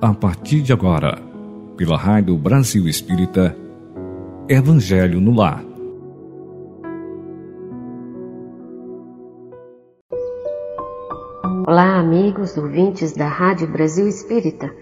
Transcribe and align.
a 0.00 0.14
partir 0.14 0.62
de 0.62 0.72
agora, 0.72 1.18
pela 1.76 1.96
Rádio 1.96 2.36
Brasil 2.36 2.86
Espírita, 2.86 3.56
Evangelho 4.48 5.20
no 5.20 5.34
Lar. 5.34 5.64
Olá, 11.66 11.98
amigos 11.98 12.56
ouvintes 12.56 13.12
da 13.12 13.26
Rádio 13.26 13.66
Brasil 13.66 14.06
Espírita. 14.06 14.72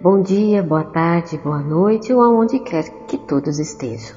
Bom 0.00 0.20
dia, 0.20 0.60
boa 0.60 0.82
tarde, 0.82 1.38
boa 1.38 1.60
noite 1.60 2.12
ou 2.12 2.20
aonde 2.20 2.58
quer 2.58 2.82
que 3.06 3.16
todos 3.16 3.60
estejam. 3.60 4.16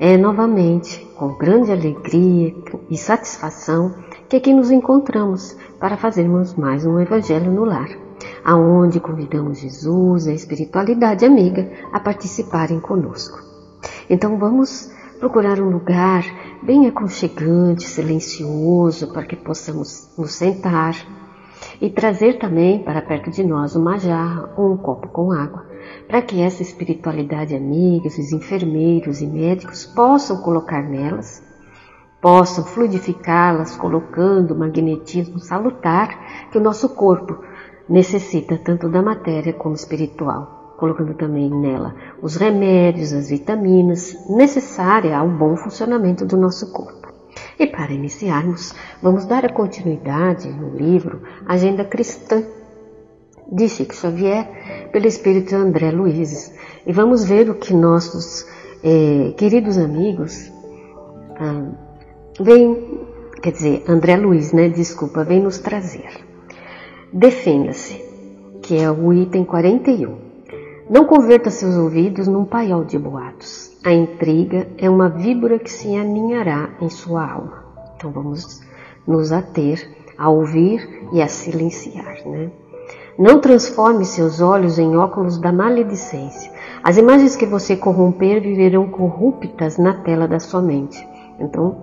É 0.00 0.16
novamente 0.16 1.06
com 1.16 1.38
grande 1.38 1.70
alegria 1.70 2.52
e 2.90 2.96
satisfação 2.98 3.94
que 4.28 4.36
aqui 4.36 4.52
nos 4.52 4.72
encontramos 4.72 5.56
para 5.78 5.96
fazermos 5.96 6.52
mais 6.54 6.84
um 6.84 6.98
Evangelho 6.98 7.52
no 7.52 7.64
Lar 7.64 8.03
aonde 8.44 9.00
convidamos 9.00 9.58
Jesus, 9.58 10.26
a 10.26 10.32
espiritualidade 10.32 11.24
amiga, 11.24 11.70
a 11.92 11.98
participarem 11.98 12.78
conosco. 12.78 13.38
Então 14.08 14.38
vamos 14.38 14.92
procurar 15.18 15.58
um 15.60 15.70
lugar 15.70 16.24
bem 16.62 16.86
aconchegante, 16.86 17.88
silencioso, 17.88 19.12
para 19.12 19.24
que 19.24 19.36
possamos 19.36 20.12
nos 20.18 20.32
sentar 20.32 20.94
e 21.80 21.88
trazer 21.88 22.38
também 22.38 22.82
para 22.82 23.00
perto 23.00 23.30
de 23.30 23.42
nós 23.42 23.74
uma 23.74 23.98
jarra 23.98 24.52
ou 24.56 24.72
um 24.72 24.76
copo 24.76 25.08
com 25.08 25.32
água, 25.32 25.66
para 26.06 26.20
que 26.20 26.40
essa 26.40 26.62
espiritualidade 26.62 27.54
amiga, 27.54 28.08
os 28.08 28.32
enfermeiros 28.32 29.20
e 29.20 29.26
médicos 29.26 29.86
possam 29.86 30.42
colocar 30.42 30.82
nelas, 30.82 31.42
possam 32.20 32.64
fluidificá-las, 32.64 33.76
colocando 33.76 34.54
magnetismo 34.54 35.38
salutar 35.38 36.48
que 36.50 36.58
o 36.58 36.60
nosso 36.60 36.88
corpo 36.90 37.38
necessita 37.88 38.58
tanto 38.58 38.88
da 38.88 39.02
matéria 39.02 39.52
como 39.52 39.74
espiritual, 39.74 40.74
colocando 40.78 41.14
também 41.14 41.50
nela 41.50 41.94
os 42.22 42.36
remédios, 42.36 43.12
as 43.12 43.30
vitaminas 43.30 44.16
necessárias 44.28 45.14
ao 45.14 45.28
bom 45.28 45.56
funcionamento 45.56 46.24
do 46.24 46.36
nosso 46.36 46.72
corpo. 46.72 47.12
E 47.58 47.66
para 47.66 47.92
iniciarmos, 47.92 48.74
vamos 49.02 49.26
dar 49.26 49.44
a 49.44 49.52
continuidade 49.52 50.48
no 50.48 50.76
livro 50.76 51.22
Agenda 51.46 51.84
Cristã 51.84 52.42
de 53.50 53.68
Chico 53.68 53.94
Xavier, 53.94 54.88
pelo 54.90 55.06
Espírito 55.06 55.54
André 55.54 55.90
Luiz. 55.90 56.52
E 56.86 56.92
vamos 56.92 57.24
ver 57.24 57.50
o 57.50 57.54
que 57.54 57.74
nossos 57.74 58.46
eh, 58.82 59.34
queridos 59.36 59.78
amigos 59.78 60.50
ah, 61.38 61.70
vêm, 62.40 63.06
quer 63.42 63.52
dizer, 63.52 63.84
André 63.88 64.16
Luiz, 64.16 64.52
né? 64.52 64.68
Desculpa, 64.68 65.24
vem 65.24 65.40
nos 65.40 65.58
trazer. 65.58 66.33
Defenda-se, 67.16 68.04
que 68.60 68.76
é 68.76 68.90
o 68.90 69.12
item 69.12 69.44
41. 69.44 70.16
Não 70.90 71.04
converta 71.04 71.48
seus 71.48 71.76
ouvidos 71.76 72.26
num 72.26 72.44
paiol 72.44 72.84
de 72.84 72.98
boatos. 72.98 73.70
A 73.84 73.92
intriga 73.92 74.66
é 74.76 74.90
uma 74.90 75.08
víbora 75.08 75.60
que 75.60 75.70
se 75.70 75.94
aninhará 75.94 76.70
em 76.80 76.88
sua 76.88 77.24
alma. 77.24 77.66
Então 77.94 78.10
vamos 78.10 78.60
nos 79.06 79.30
ater 79.30 79.88
a 80.18 80.28
ouvir 80.28 81.06
e 81.12 81.22
a 81.22 81.28
silenciar, 81.28 82.16
né? 82.26 82.50
Não 83.16 83.40
transforme 83.40 84.04
seus 84.04 84.40
olhos 84.40 84.80
em 84.80 84.96
óculos 84.96 85.38
da 85.38 85.52
maledicência. 85.52 86.50
As 86.82 86.96
imagens 86.96 87.36
que 87.36 87.46
você 87.46 87.76
corromper 87.76 88.42
viverão 88.42 88.88
corruptas 88.88 89.78
na 89.78 89.94
tela 90.02 90.26
da 90.26 90.40
sua 90.40 90.60
mente. 90.60 91.06
Então, 91.38 91.76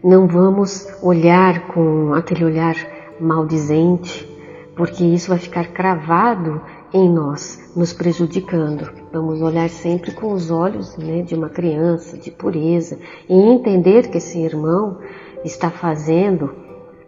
não 0.00 0.28
vamos 0.28 0.86
olhar 1.02 1.66
com 1.66 2.14
aquele 2.14 2.44
olhar 2.44 2.93
maldizente, 3.20 4.28
porque 4.76 5.04
isso 5.04 5.28
vai 5.28 5.38
ficar 5.38 5.68
cravado 5.68 6.60
em 6.92 7.08
nós, 7.08 7.72
nos 7.74 7.92
prejudicando. 7.92 8.88
Vamos 9.12 9.42
olhar 9.42 9.68
sempre 9.68 10.12
com 10.12 10.32
os 10.32 10.50
olhos 10.50 10.96
né, 10.96 11.22
de 11.22 11.34
uma 11.34 11.48
criança, 11.48 12.16
de 12.16 12.30
pureza, 12.30 12.98
e 13.28 13.34
entender 13.34 14.08
que 14.08 14.18
esse 14.18 14.38
irmão 14.38 14.98
está 15.44 15.70
fazendo 15.70 16.54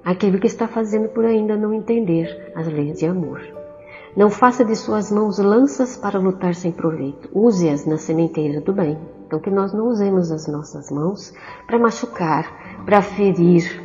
aquilo 0.04 0.38
que 0.38 0.46
está 0.46 0.66
fazendo 0.66 1.08
por 1.08 1.24
ainda 1.24 1.56
não 1.56 1.72
entender 1.72 2.52
as 2.54 2.66
leis 2.66 2.98
de 2.98 3.06
amor. 3.06 3.40
Não 4.16 4.30
faça 4.30 4.64
de 4.64 4.74
suas 4.74 5.12
mãos 5.12 5.38
lanças 5.38 5.96
para 5.96 6.18
lutar 6.18 6.54
sem 6.54 6.72
proveito. 6.72 7.28
Use-as 7.32 7.84
na 7.84 7.98
sementeira 7.98 8.60
do 8.60 8.72
bem. 8.72 8.98
Então, 9.26 9.38
que 9.38 9.50
nós 9.50 9.72
não 9.72 9.88
usemos 9.88 10.30
as 10.30 10.46
nossas 10.46 10.90
mãos 10.90 11.32
para 11.66 11.78
machucar, 11.78 12.84
para 12.84 13.02
ferir 13.02 13.82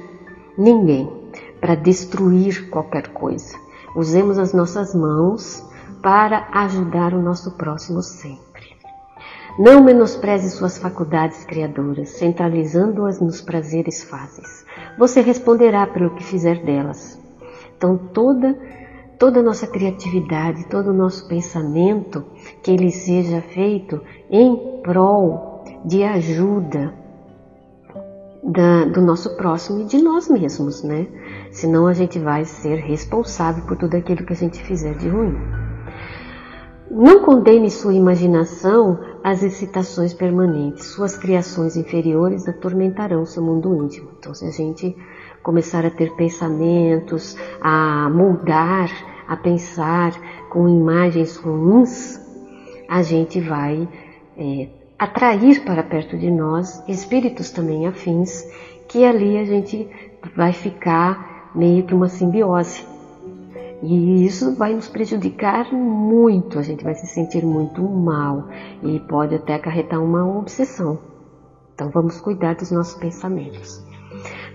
ninguém 0.58 1.21
para 1.62 1.76
destruir 1.76 2.70
qualquer 2.70 3.10
coisa. 3.10 3.56
Usemos 3.96 4.38
as 4.38 4.52
nossas 4.52 4.94
mãos 4.94 5.64
para 6.02 6.48
ajudar 6.52 7.14
o 7.14 7.22
nosso 7.22 7.52
próximo 7.52 8.02
sempre. 8.02 8.76
Não 9.60 9.84
menospreze 9.84 10.50
suas 10.50 10.78
faculdades 10.78 11.46
criadoras, 11.46 12.10
centralizando-as 12.10 13.22
nos 13.22 13.42
prazeres 13.42 14.04
fáceis. 14.04 14.66
Você 14.98 15.22
responderá 15.22 15.86
pelo 15.86 16.16
que 16.16 16.24
fizer 16.24 16.64
delas. 16.64 17.20
Então, 17.78 17.98
toda 17.98 18.58
toda 19.22 19.40
a 19.40 19.44
nossa 19.44 19.68
criatividade, 19.68 20.66
todo 20.66 20.88
o 20.88 20.94
nosso 20.94 21.28
pensamento, 21.28 22.26
que 22.64 22.72
ele 22.72 22.90
seja 22.90 23.40
feito 23.40 24.02
em 24.32 24.82
prol 24.82 25.64
de 25.86 26.04
ajuda 26.04 26.92
da, 28.44 28.86
do 28.86 29.00
nosso 29.00 29.38
próximo 29.38 29.82
e 29.82 29.86
de 29.86 30.02
nós 30.02 30.28
mesmos, 30.28 30.82
né? 30.82 31.06
Senão 31.52 31.86
a 31.86 31.94
gente 31.94 32.18
vai 32.18 32.46
ser 32.46 32.76
responsável 32.76 33.66
por 33.66 33.78
tudo 33.78 33.96
aquilo 33.96 34.26
que 34.26 34.34
a 34.34 34.36
gente 34.36 34.64
fizer 34.64 34.96
de 34.96 35.10
ruim. 35.10 35.36
Não 36.90 37.24
condene 37.24 37.70
sua 37.70 37.94
imaginação 37.94 39.00
às 39.24 39.44
excitações 39.44 40.14
permanentes. 40.14 40.86
Suas 40.86 41.16
criações 41.16 41.78
inferiores 41.78 42.48
atormentarão 42.48 43.26
seu 43.26 43.44
mundo 43.44 43.74
íntimo. 43.84 44.12
Então, 44.18 44.34
se 44.34 44.46
a 44.46 44.52
gente 44.52 44.96
começar 45.42 45.86
a 45.86 45.90
ter 45.90 46.14
pensamentos, 46.16 47.38
a 47.62 48.10
moldar, 48.10 48.90
a 49.28 49.38
pensar 49.38 50.12
com 50.50 50.68
imagens 50.68 51.38
ruins, 51.38 52.20
a 52.90 53.02
gente 53.02 53.40
vai 53.40 53.88
é, 54.38 54.68
atrair 55.00 55.64
para 55.64 55.84
perto 55.84 56.18
de 56.18 56.30
nós 56.30 56.84
espíritos 56.90 57.52
também 57.52 57.88
afins, 57.88 58.46
que 58.90 59.06
ali 59.06 59.38
a 59.38 59.46
gente 59.46 59.90
vai 60.36 60.52
ficar 60.52 61.31
meio 61.54 61.86
que 61.86 61.94
uma 61.94 62.08
simbiose. 62.08 62.86
E 63.84 64.26
isso 64.26 64.54
vai 64.54 64.76
nos 64.76 64.88
prejudicar 64.88 65.74
muito, 65.74 66.60
a 66.60 66.62
gente 66.62 66.84
vai 66.84 66.94
se 66.94 67.08
sentir 67.08 67.44
muito 67.44 67.82
mal 67.82 68.48
e 68.84 69.00
pode 69.00 69.34
até 69.34 69.56
acarretar 69.56 70.02
uma 70.02 70.24
obsessão. 70.38 71.00
Então 71.74 71.90
vamos 71.90 72.22
cuidar 72.22 72.56
dos 72.56 72.70
nossos 72.70 72.94
pensamentos. 72.96 73.84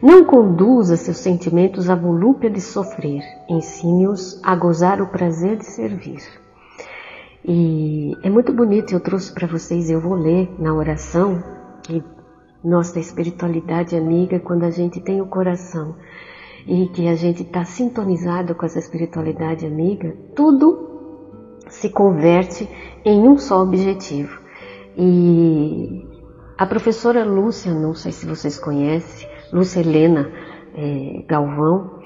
Não 0.01 0.25
conduza 0.25 0.97
seus 0.97 1.17
sentimentos 1.17 1.91
à 1.91 1.95
volúpia 1.97 2.49
de 2.49 2.61
sofrer, 2.61 3.23
ensine-os 3.49 4.39
a 4.45 4.55
gozar 4.55 5.01
o 5.01 5.09
prazer 5.09 5.57
de 5.57 5.65
servir. 5.65 6.23
E 7.45 8.17
é 8.23 8.31
muito 8.31 8.53
bonito, 8.53 8.93
eu 8.93 9.01
trouxe 9.01 9.33
para 9.33 9.47
vocês, 9.47 9.91
eu 9.91 10.01
vou 10.01 10.15
ler 10.15 10.55
na 10.59 10.73
oração, 10.75 11.43
que 11.83 12.03
nossa 12.63 13.01
espiritualidade 13.01 13.97
amiga, 13.97 14.39
quando 14.39 14.65
a 14.65 14.71
gente 14.71 15.01
tem 15.01 15.21
o 15.21 15.27
coração 15.27 15.97
e 16.67 16.89
que 16.89 17.09
a 17.09 17.15
gente 17.15 17.43
está 17.43 17.65
sintonizado 17.65 18.55
com 18.55 18.67
essa 18.67 18.79
espiritualidade 18.79 19.65
amiga, 19.65 20.17
tudo 20.35 21.61
se 21.69 21.91
converte 21.91 22.69
em 23.05 23.29
um 23.29 23.39
só 23.39 23.63
objetivo. 23.63 24.41
E 24.97 26.05
a 26.59 26.67
professora 26.67 27.25
Lúcia, 27.25 27.73
não 27.73 27.95
sei 27.95 28.13
se 28.13 28.27
vocês 28.27 28.59
conhecem, 28.59 29.29
Lúcia 29.53 29.81
Helena 29.81 30.31
é, 30.75 31.25
Galvão, 31.29 32.01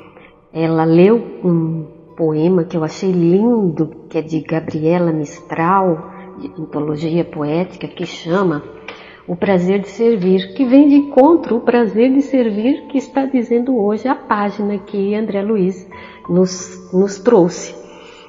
ela 0.52 0.84
leu 0.84 1.16
um 1.44 1.86
poema 2.16 2.64
que 2.64 2.76
eu 2.76 2.84
achei 2.84 3.10
lindo, 3.10 4.06
que 4.10 4.18
é 4.18 4.22
de 4.22 4.40
Gabriela 4.40 5.12
Mistral, 5.12 6.10
de 6.38 6.48
antologia 6.60 7.24
poética, 7.24 7.88
que 7.88 8.04
chama 8.04 8.62
O 9.30 9.36
Prazer 9.36 9.78
de 9.78 9.88
Servir, 9.88 10.54
que 10.54 10.64
vem 10.64 10.88
de 10.88 10.96
encontro 10.96 11.58
o 11.58 11.60
prazer 11.60 12.12
de 12.12 12.20
servir 12.20 12.88
que 12.88 12.98
está 12.98 13.26
dizendo 13.26 13.80
hoje 13.80 14.08
a 14.08 14.14
página 14.16 14.76
que 14.76 15.14
André 15.14 15.40
Luiz 15.40 15.88
nos, 16.28 16.92
nos 16.92 17.20
trouxe. 17.20 17.72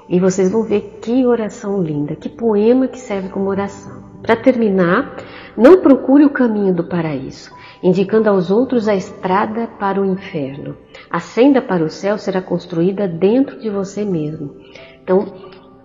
E 0.08 0.20
vocês 0.20 0.52
vão 0.52 0.62
ver 0.62 1.00
que 1.02 1.26
oração 1.26 1.82
linda, 1.82 2.16
que 2.16 2.30
poema 2.30 2.88
que 2.88 3.00
serve 3.00 3.30
como 3.30 3.50
oração. 3.50 4.04
Para 4.22 4.36
terminar, 4.36 5.18
não 5.58 5.82
procure 5.82 6.24
o 6.24 6.30
caminho 6.30 6.72
do 6.72 6.84
paraíso 6.84 7.52
indicando 7.82 8.30
aos 8.30 8.52
outros 8.52 8.88
a 8.88 8.94
estrada 8.94 9.66
para 9.80 10.00
o 10.00 10.06
inferno. 10.06 10.78
A 11.10 11.20
senda 11.20 11.64
para 11.64 11.84
o 11.84 11.90
céu 11.90 12.16
será 12.20 12.44
construída 12.44 13.08
dentro 13.08 13.60
de 13.60 13.72
você 13.72 14.06
mesmo. 14.06 14.56
Então, 15.04 15.26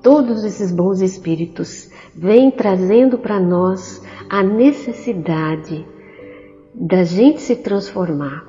todos 0.03 0.45
esses 0.45 0.71
bons 0.71 1.01
espíritos 1.01 1.91
vêm 2.15 2.51
trazendo 2.51 3.17
para 3.17 3.41
nós 3.41 4.05
a 4.28 4.43
necessidade 4.43 5.87
da 6.75 7.05
gente 7.05 7.40
se 7.40 7.56
transformar, 7.56 8.44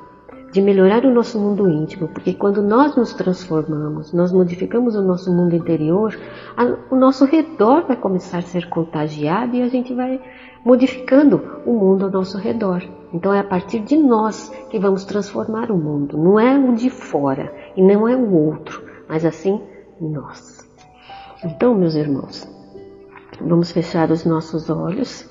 de 0.51 0.61
melhorar 0.61 1.05
o 1.05 1.13
nosso 1.13 1.39
mundo 1.39 1.69
íntimo, 1.69 2.07
porque 2.09 2.33
quando 2.33 2.61
nós 2.61 2.95
nos 2.95 3.13
transformamos, 3.13 4.11
nós 4.13 4.31
modificamos 4.31 4.95
o 4.95 5.01
nosso 5.01 5.31
mundo 5.31 5.55
interior, 5.55 6.17
a, 6.55 6.93
o 6.93 6.95
nosso 6.95 7.25
redor 7.25 7.85
vai 7.85 7.95
começar 7.95 8.39
a 8.39 8.41
ser 8.41 8.67
contagiado 8.69 9.55
e 9.55 9.61
a 9.61 9.67
gente 9.67 9.93
vai 9.93 10.21
modificando 10.65 11.41
o 11.65 11.73
mundo 11.73 12.05
ao 12.05 12.11
nosso 12.11 12.37
redor. 12.37 12.83
Então 13.13 13.33
é 13.33 13.39
a 13.39 13.43
partir 13.43 13.79
de 13.79 13.95
nós 13.95 14.49
que 14.69 14.79
vamos 14.79 15.05
transformar 15.05 15.71
o 15.71 15.77
mundo, 15.77 16.17
não 16.17 16.39
é 16.39 16.57
o 16.57 16.75
de 16.75 16.89
fora 16.89 17.53
e 17.75 17.81
não 17.81 18.07
é 18.07 18.15
o 18.15 18.33
outro, 18.33 18.83
mas 19.07 19.23
assim 19.25 19.61
nós. 20.01 20.67
Então, 21.43 21.73
meus 21.75 21.95
irmãos, 21.95 22.49
vamos 23.39 23.71
fechar 23.71 24.11
os 24.11 24.25
nossos 24.25 24.69
olhos 24.69 25.29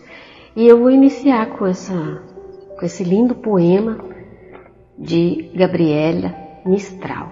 e 0.56 0.66
eu 0.66 0.80
vou 0.80 0.90
iniciar 0.90 1.50
com 1.50 1.66
essa 1.66 2.22
com 2.78 2.84
esse 2.84 3.04
lindo 3.04 3.34
poema 3.34 3.98
de 4.98 5.50
Gabriela 5.54 6.34
Mistral, 6.64 7.30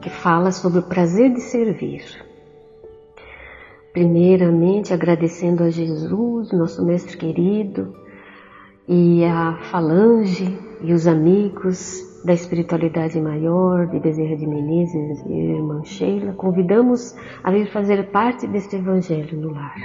que 0.00 0.08
fala 0.08 0.50
sobre 0.50 0.78
o 0.78 0.82
prazer 0.82 1.32
de 1.32 1.40
servir. 1.40 2.02
Primeiramente, 3.92 4.94
agradecendo 4.94 5.62
a 5.62 5.70
Jesus, 5.70 6.50
nosso 6.52 6.84
Mestre 6.84 7.16
querido, 7.16 7.94
e 8.88 9.24
a 9.24 9.58
Falange 9.70 10.58
e 10.82 10.92
os 10.92 11.06
amigos 11.06 12.11
da 12.24 12.32
espiritualidade 12.32 13.20
maior 13.20 13.86
de 13.86 13.98
Bezerra 13.98 14.36
de 14.36 14.46
Menezes 14.46 15.24
e 15.26 15.32
irmã 15.32 15.82
Sheila, 15.84 16.32
convidamos 16.32 17.16
a 17.42 17.50
vir 17.50 17.70
fazer 17.70 18.10
parte 18.10 18.46
deste 18.46 18.76
Evangelho 18.76 19.40
no 19.40 19.52
lar, 19.52 19.80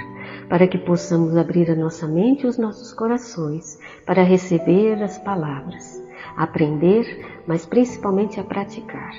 para 0.48 0.68
que 0.68 0.78
possamos 0.78 1.36
abrir 1.36 1.70
a 1.70 1.74
nossa 1.74 2.06
mente 2.06 2.44
e 2.44 2.46
os 2.46 2.58
nossos 2.58 2.92
corações 2.92 3.78
para 4.06 4.22
receber 4.22 5.02
as 5.02 5.18
palavras 5.18 6.08
aprender, 6.38 7.42
mas 7.46 7.66
principalmente 7.66 8.38
a 8.38 8.44
praticar. 8.44 9.12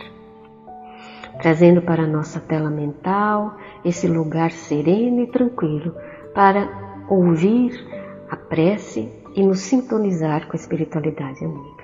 Trazendo 1.41 1.81
para 1.81 2.03
a 2.03 2.07
nossa 2.07 2.39
tela 2.39 2.69
mental 2.69 3.57
esse 3.83 4.07
lugar 4.07 4.51
sereno 4.51 5.21
e 5.21 5.27
tranquilo 5.27 5.93
para 6.33 7.05
ouvir 7.09 7.71
a 8.29 8.35
prece 8.35 9.11
e 9.35 9.43
nos 9.43 9.59
sintonizar 9.59 10.47
com 10.47 10.53
a 10.53 10.59
espiritualidade 10.59 11.43
amiga. 11.43 11.78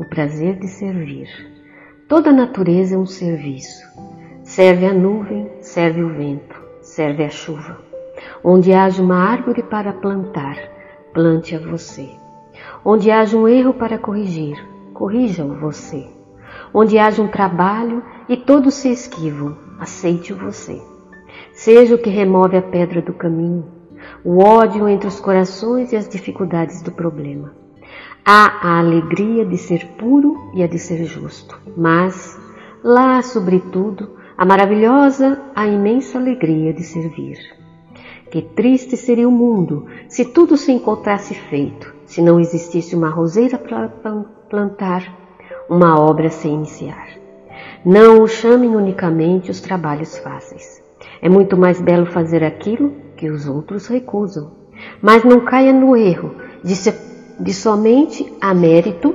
O 0.00 0.04
prazer 0.06 0.58
de 0.58 0.66
servir. 0.66 1.28
Toda 2.08 2.30
a 2.30 2.32
natureza 2.32 2.94
é 2.94 2.98
um 2.98 3.04
serviço. 3.04 3.86
Serve 4.42 4.86
a 4.86 4.94
nuvem, 4.94 5.50
serve 5.60 6.02
o 6.02 6.08
vento, 6.08 6.58
serve 6.80 7.22
a 7.22 7.28
chuva. 7.28 7.76
Onde 8.42 8.72
haja 8.72 9.02
uma 9.02 9.18
árvore 9.18 9.62
para 9.62 9.92
plantar, 9.92 10.56
plante 11.12 11.54
a 11.54 11.58
você. 11.58 12.08
Onde 12.82 13.10
haja 13.10 13.36
um 13.36 13.46
erro 13.46 13.74
para 13.74 13.98
corrigir, 13.98 14.56
corrija-o 14.94 15.60
você. 15.60 16.08
Onde 16.72 16.98
haja 16.98 17.20
um 17.20 17.28
trabalho 17.28 18.02
e 18.26 18.38
todos 18.38 18.72
se 18.72 18.90
esquivam, 18.90 19.54
aceite-o 19.78 20.36
você. 20.38 20.80
Seja 21.52 21.94
o 21.94 21.98
que 21.98 22.08
remove 22.08 22.56
a 22.56 22.62
pedra 22.62 23.02
do 23.02 23.12
caminho, 23.12 23.66
o 24.24 24.42
ódio 24.42 24.88
entre 24.88 25.08
os 25.08 25.20
corações 25.20 25.92
e 25.92 25.96
as 25.96 26.08
dificuldades 26.08 26.80
do 26.80 26.90
problema. 26.90 27.59
Há 28.24 28.68
a 28.68 28.78
alegria 28.78 29.44
de 29.44 29.56
ser 29.56 29.86
puro 29.98 30.50
e 30.54 30.62
a 30.62 30.66
de 30.66 30.78
ser 30.78 31.04
justo, 31.04 31.58
mas 31.76 32.38
lá, 32.84 33.22
sobretudo, 33.22 34.10
a 34.36 34.44
maravilhosa, 34.44 35.40
a 35.54 35.66
imensa 35.66 36.18
alegria 36.18 36.72
de 36.72 36.82
servir. 36.82 37.38
Que 38.30 38.42
triste 38.42 38.96
seria 38.96 39.28
o 39.28 39.32
mundo 39.32 39.86
se 40.08 40.24
tudo 40.24 40.56
se 40.56 40.70
encontrasse 40.70 41.34
feito, 41.34 41.92
se 42.06 42.22
não 42.22 42.38
existisse 42.38 42.94
uma 42.94 43.08
roseira 43.08 43.58
para 43.58 43.88
plantar, 44.48 45.02
uma 45.68 45.98
obra 45.98 46.28
a 46.28 46.30
se 46.30 46.48
iniciar. 46.48 47.08
Não 47.84 48.22
o 48.22 48.28
chamem 48.28 48.76
unicamente 48.76 49.50
os 49.50 49.60
trabalhos 49.60 50.18
fáceis. 50.18 50.82
É 51.22 51.28
muito 51.28 51.56
mais 51.56 51.80
belo 51.80 52.06
fazer 52.06 52.44
aquilo 52.44 52.92
que 53.16 53.30
os 53.30 53.48
outros 53.48 53.86
recusam. 53.86 54.52
Mas 55.02 55.24
não 55.24 55.40
caia 55.40 55.72
no 55.72 55.96
erro 55.96 56.34
de, 56.62 56.74
se, 56.76 56.92
de 57.40 57.54
somente 57.54 58.32
a 58.40 58.52
mérito 58.52 59.14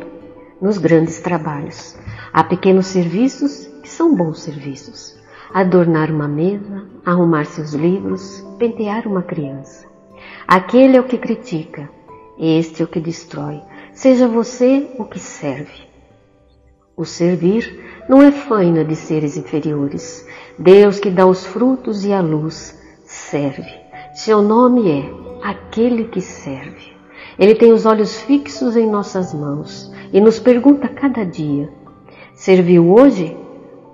nos 0.60 0.78
grandes 0.80 1.20
trabalhos. 1.20 1.96
Há 2.34 2.44
pequenos 2.44 2.88
serviços 2.88 3.68
que 3.84 3.90
são 3.90 4.16
bons 4.16 4.40
serviços. 4.40 5.16
Adornar 5.54 6.12
uma 6.12 6.28
mesa, 6.28 6.86
arrumar 7.06 7.46
seus 7.46 7.74
livros, 7.74 8.44
pentear 8.58 9.08
uma 9.08 9.22
criança. 9.22 9.86
Aquele 10.48 10.98
é 10.98 11.00
o 11.00 11.06
que 11.06 11.18
critica, 11.18 11.90
este 12.38 12.82
é 12.82 12.86
o 12.86 12.88
que 12.88 13.00
destrói. 13.00 13.62
Seja 13.94 14.28
você 14.28 14.90
o 14.98 15.06
que 15.06 15.20
serve. 15.20 15.86
O 16.98 17.06
servir 17.06 18.04
não 18.10 18.22
é 18.22 18.32
faina 18.32 18.84
de 18.84 18.96
seres 18.96 19.38
inferiores. 19.38 20.28
Deus 20.58 21.00
que 21.00 21.12
dá 21.12 21.26
os 21.26 21.46
frutos 21.46 22.04
e 22.04 22.12
a 22.12 22.22
luz 22.22 22.82
serve. 23.06 23.70
Seu 24.16 24.42
nome 24.42 24.90
é 24.90 25.48
aquele 25.48 26.06
que 26.06 26.22
serve. 26.22 26.95
Ele 27.38 27.56
tem 27.56 27.74
os 27.74 27.86
olhos 27.86 28.22
fixos 28.22 28.76
em 28.78 28.90
nossas 28.90 29.34
mãos 29.34 29.92
e 30.14 30.22
nos 30.22 30.40
pergunta 30.40 30.88
cada 30.88 31.26
dia: 31.26 31.70
serviu 32.34 32.92
hoje? 32.92 33.38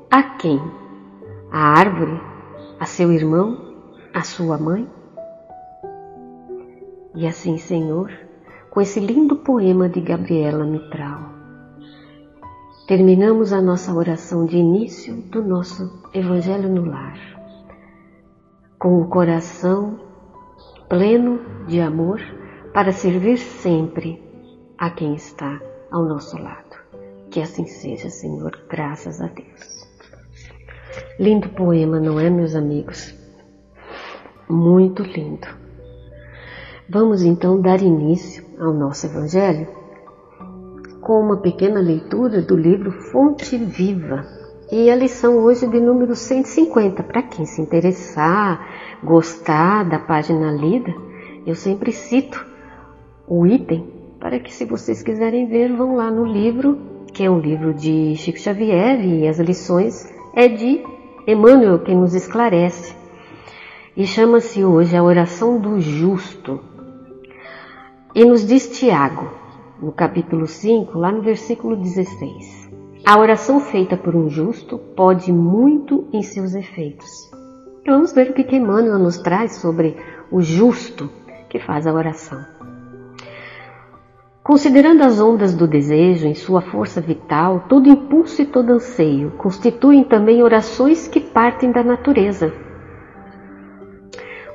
A 0.10 0.22
quem? 0.24 0.62
A 1.52 1.80
árvore? 1.80 2.20
A 2.80 2.86
seu 2.86 3.12
irmão? 3.12 3.76
A 4.14 4.22
sua 4.22 4.58
mãe? 4.58 4.88
E 7.16 7.28
assim, 7.28 7.58
Senhor, 7.58 8.12
com 8.70 8.80
esse 8.80 9.00
lindo 9.00 9.38
poema 9.38 9.90
de 9.90 10.00
Gabriela 10.02 10.64
Mitral. 10.64 11.20
Terminamos 12.88 13.54
a 13.54 13.62
nossa 13.62 13.94
oração 13.94 14.46
de 14.46 14.58
início 14.58 15.16
do 15.30 15.44
nosso 15.44 16.02
Evangelho 16.14 16.70
no 16.70 16.86
Lar, 16.86 17.18
com 18.78 19.02
o 19.02 19.08
coração 19.08 20.00
pleno 20.90 21.40
de 21.68 21.80
amor 21.80 22.22
para 22.74 22.92
servir 22.92 23.38
sempre 23.38 24.22
a 24.78 24.90
quem 24.90 25.14
está 25.16 25.62
ao 25.92 26.06
nosso 26.06 26.38
lado. 26.42 26.80
Que 27.30 27.42
assim 27.42 27.66
seja, 27.66 28.10
Senhor, 28.10 28.58
graças 28.70 29.22
a 29.22 29.28
Deus. 29.28 29.88
Lindo 31.20 31.50
poema, 31.50 32.00
não 32.00 32.20
é, 32.20 32.30
meus 32.30 32.56
amigos? 32.56 33.14
Muito 34.50 35.04
lindo. 35.04 35.48
Vamos 36.90 37.24
então 37.24 37.62
dar 37.62 37.82
início 37.82 38.44
ao 38.60 38.74
nosso 38.74 39.06
Evangelho 39.06 39.68
com 41.02 41.20
uma 41.20 41.38
pequena 41.38 41.80
leitura 41.80 42.42
do 42.42 42.56
livro 42.56 42.92
Fonte 42.92 43.58
Viva. 43.58 44.26
E 44.72 44.90
a 44.90 44.96
lição 44.96 45.38
hoje 45.40 45.66
é 45.66 45.70
de 45.70 45.80
número 45.80 46.16
150. 46.16 47.04
Para 47.04 47.24
quem 47.24 47.46
se 47.46 47.62
interessar, 47.62 48.66
gostar 49.04 49.84
da 49.84 50.00
página 50.00 50.52
lida, 50.52 50.94
eu 51.46 51.56
sempre 51.56 51.92
cito 51.92 52.51
o 53.34 53.48
item 53.48 53.88
para 54.20 54.42
que, 54.42 54.54
se 54.54 54.66
vocês 54.66 55.02
quiserem 55.02 55.48
ver, 55.48 55.72
vão 55.74 55.96
lá 55.96 56.12
no 56.12 56.26
livro, 56.26 56.78
que 57.14 57.24
é 57.24 57.32
um 57.32 57.40
livro 57.40 57.74
de 57.74 58.14
Chico 58.18 58.38
Xavier 58.38 59.00
e 59.06 59.26
as 59.26 59.40
lições 59.40 60.14
é 60.36 60.50
de 60.50 60.84
Emmanuel, 61.26 61.80
quem 61.80 61.96
nos 61.96 62.14
esclarece. 62.14 62.94
E 63.96 64.06
chama-se 64.06 64.66
hoje 64.66 64.98
a 64.98 65.04
oração 65.04 65.62
do 65.62 65.80
justo. 65.80 66.60
E 68.14 68.26
nos 68.26 68.46
diz 68.46 68.78
Tiago, 68.78 69.30
no 69.82 69.94
capítulo 69.94 70.46
5, 70.46 71.00
lá 71.00 71.10
no 71.10 71.22
versículo 71.22 71.78
16: 71.78 72.70
A 73.06 73.18
oração 73.18 73.62
feita 73.62 73.96
por 73.96 74.14
um 74.14 74.30
justo 74.30 74.78
pode 74.78 75.32
muito 75.32 76.06
em 76.12 76.22
seus 76.22 76.54
efeitos. 76.54 77.10
Vamos 77.88 78.12
ver 78.12 78.32
o 78.32 78.34
que 78.34 78.56
Emmanuel 78.56 79.00
nos 79.00 79.20
traz 79.20 79.56
sobre 79.56 79.96
o 80.30 80.42
justo 80.42 81.10
que 81.50 81.60
faz 81.60 81.88
a 81.88 81.94
oração. 81.94 82.61
Considerando 84.44 85.04
as 85.04 85.22
ondas 85.22 85.54
do 85.54 85.68
desejo 85.68 86.26
em 86.26 86.34
sua 86.34 86.62
força 86.62 87.00
vital, 87.00 87.66
todo 87.70 87.88
impulso 87.88 88.42
e 88.42 88.46
todo 88.46 88.72
anseio 88.72 89.32
constituem 89.38 90.04
também 90.04 90.42
orações 90.42 91.08
que 91.08 91.20
partem 91.20 91.72
da 91.72 91.84
natureza. 91.84 92.52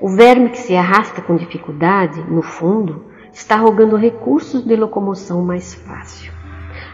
O 0.01 0.09
verme 0.09 0.49
que 0.51 0.59
se 0.59 0.75
arrasta 0.75 1.23
com 1.23 1.37
dificuldade, 1.37 2.21
no 2.29 2.43
fundo, 2.43 3.05
está 3.33 3.55
rogando 3.55 3.97
recursos 3.97 4.65
de 4.65 4.75
locomoção 4.75 5.43
mais 5.43 5.73
fácil. 5.75 6.33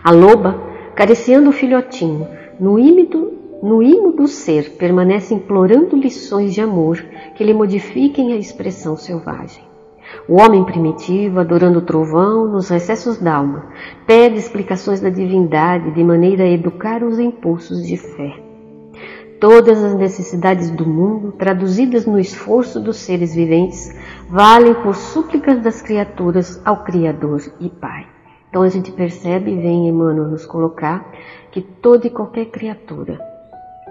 A 0.04 0.10
loba, 0.10 0.60
careceando 0.94 1.48
o 1.48 1.52
filhotinho, 1.52 2.28
no 2.60 2.78
ímito, 2.78 3.32
no 3.62 3.82
imo 3.82 4.12
do 4.12 4.28
ser, 4.28 4.72
permanece 4.72 5.32
implorando 5.32 5.96
lições 5.96 6.52
de 6.52 6.60
amor 6.60 7.02
que 7.34 7.42
lhe 7.42 7.54
modifiquem 7.54 8.34
a 8.34 8.36
expressão 8.36 8.98
selvagem. 8.98 9.71
O 10.28 10.40
homem 10.40 10.64
primitivo, 10.64 11.40
adorando 11.40 11.78
o 11.78 11.82
trovão 11.82 12.46
nos 12.46 12.68
recessos 12.68 13.18
d'alma, 13.18 13.66
pede 14.06 14.36
explicações 14.36 15.00
da 15.00 15.10
divindade 15.10 15.90
de 15.92 16.04
maneira 16.04 16.44
a 16.44 16.50
educar 16.50 17.02
os 17.02 17.18
impulsos 17.18 17.86
de 17.86 17.96
fé. 17.96 18.34
Todas 19.40 19.82
as 19.82 19.94
necessidades 19.94 20.70
do 20.70 20.86
mundo, 20.86 21.32
traduzidas 21.32 22.06
no 22.06 22.18
esforço 22.18 22.78
dos 22.78 22.98
seres 22.98 23.34
viventes, 23.34 23.92
valem 24.30 24.74
por 24.74 24.94
súplicas 24.94 25.60
das 25.60 25.82
criaturas 25.82 26.60
ao 26.64 26.84
Criador 26.84 27.42
e 27.58 27.68
Pai. 27.68 28.06
Então 28.48 28.62
a 28.62 28.68
gente 28.68 28.92
percebe, 28.92 29.50
e 29.50 29.56
vem 29.56 29.88
Emmanuel 29.88 30.28
nos 30.28 30.46
colocar, 30.46 31.10
que 31.50 31.60
toda 31.60 32.06
e 32.06 32.10
qualquer 32.10 32.46
criatura 32.46 33.18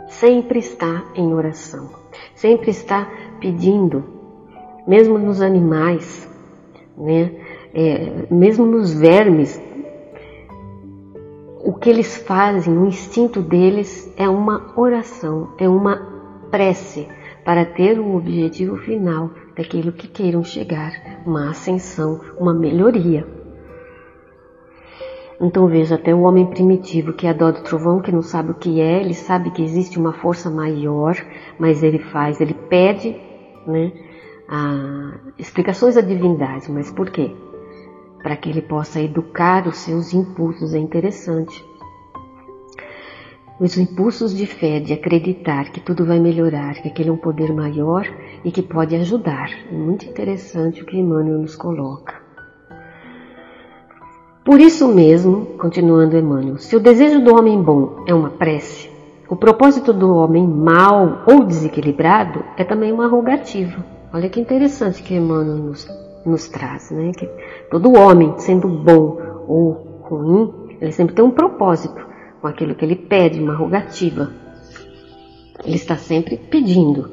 sempre 0.08 0.60
está 0.60 1.04
em 1.16 1.34
oração, 1.34 1.90
sempre 2.36 2.70
está 2.70 3.08
pedindo, 3.40 4.21
mesmo 4.88 5.18
nos 5.18 5.42
animais, 5.42 6.30
né? 6.98 7.32
É, 7.74 8.28
mesmo 8.30 8.66
nos 8.66 8.94
vermes, 8.94 9.62
o 11.64 11.74
que 11.74 11.90
eles 11.90 12.18
fazem, 12.18 12.78
o 12.78 12.86
instinto 12.86 13.42
deles 13.42 14.12
é 14.18 14.28
uma 14.28 14.74
oração, 14.76 15.50
é 15.58 15.70
uma 15.70 15.96
prece 16.50 17.08
para 17.46 17.66
ter 17.66 18.00
o 18.00 18.16
objetivo 18.16 18.78
final 18.78 19.32
daquilo 19.56 19.92
que 19.92 20.08
queiram 20.08 20.44
chegar, 20.44 20.92
uma 21.26 21.50
ascensão, 21.50 22.20
uma 22.38 22.54
melhoria. 22.54 23.26
Então 25.40 25.68
veja, 25.68 25.96
até 25.96 26.14
o 26.14 26.22
homem 26.22 26.46
primitivo 26.46 27.14
que 27.14 27.32
dó 27.34 27.52
do 27.52 27.64
trovão, 27.64 28.00
que 28.00 28.12
não 28.12 28.22
sabe 28.22 28.52
o 28.52 28.56
que 28.56 28.80
é, 28.80 29.00
ele 29.00 29.16
sabe 29.16 29.50
que 29.50 29.64
existe 29.64 29.98
uma 29.98 30.14
força 30.14 30.52
maior, 30.52 31.16
mas 31.58 31.82
ele 31.82 31.98
faz, 31.98 32.40
ele 32.40 32.54
pede 32.54 33.16
né, 33.66 33.92
explicações 35.38 35.96
da 35.96 36.02
divindade. 36.02 36.72
Mas 36.72 36.92
por 36.92 37.10
quê? 37.10 37.36
Para 38.22 38.36
que 38.36 38.50
ele 38.50 38.62
possa 38.62 39.02
educar 39.02 39.68
os 39.68 39.78
seus 39.78 40.14
impulsos, 40.14 40.74
é 40.74 40.78
interessante. 40.78 41.66
Os 43.60 43.78
impulsos 43.78 44.36
de 44.36 44.48
fé, 44.48 44.80
de 44.80 44.94
acreditar 44.94 45.72
que 45.72 45.80
tudo 45.80 46.06
vai 46.06 46.20
melhorar, 46.20 46.74
que 46.82 46.88
aquele 46.88 47.10
é 47.10 47.12
um 47.12 47.18
poder 47.18 47.54
maior 47.54 48.08
e 48.44 48.52
que 48.52 48.62
pode 48.62 48.96
ajudar. 48.96 49.50
É 49.72 49.74
muito 49.74 50.06
interessante 50.06 50.82
o 50.82 50.86
que 50.86 50.98
Emmanuel 50.98 51.40
nos 51.40 51.56
coloca. 51.56 52.20
Por 54.44 54.60
isso 54.60 54.88
mesmo, 54.88 55.46
continuando 55.60 56.18
Emmanuel, 56.18 56.58
se 56.58 56.76
o 56.76 56.80
desejo 56.80 57.24
do 57.24 57.36
homem 57.36 57.62
bom 57.62 58.04
é 58.08 58.14
uma 58.14 58.32
prece, 58.32 58.90
o 59.30 59.36
propósito 59.36 59.94
do 59.94 60.16
homem 60.16 60.46
mau 60.48 61.22
ou 61.28 61.44
desequilibrado 61.44 62.44
é 62.58 62.64
também 62.64 62.92
uma 62.92 63.08
rogativa. 63.08 64.01
Olha 64.14 64.30
que 64.30 64.42
interessante 64.42 65.02
que 65.02 65.16
Emmanuel 65.16 65.58
nos, 65.58 65.88
nos 66.26 66.48
traz, 66.50 66.92
né? 66.92 67.12
Que 67.18 67.30
todo 67.70 67.98
homem, 67.98 68.34
sendo 68.40 68.68
bom 68.68 69.18
ou 69.48 69.72
ruim, 70.02 70.76
ele 70.82 70.92
sempre 70.92 71.16
tem 71.16 71.24
um 71.24 71.32
propósito 71.32 72.06
com 72.42 72.48
aquilo 72.48 72.76
que 72.76 72.84
ele 72.84 72.96
pede, 72.96 73.40
uma 73.40 73.56
rogativa. 73.56 74.34
Ele 75.64 75.76
está 75.76 75.96
sempre 75.96 76.36
pedindo. 76.36 77.10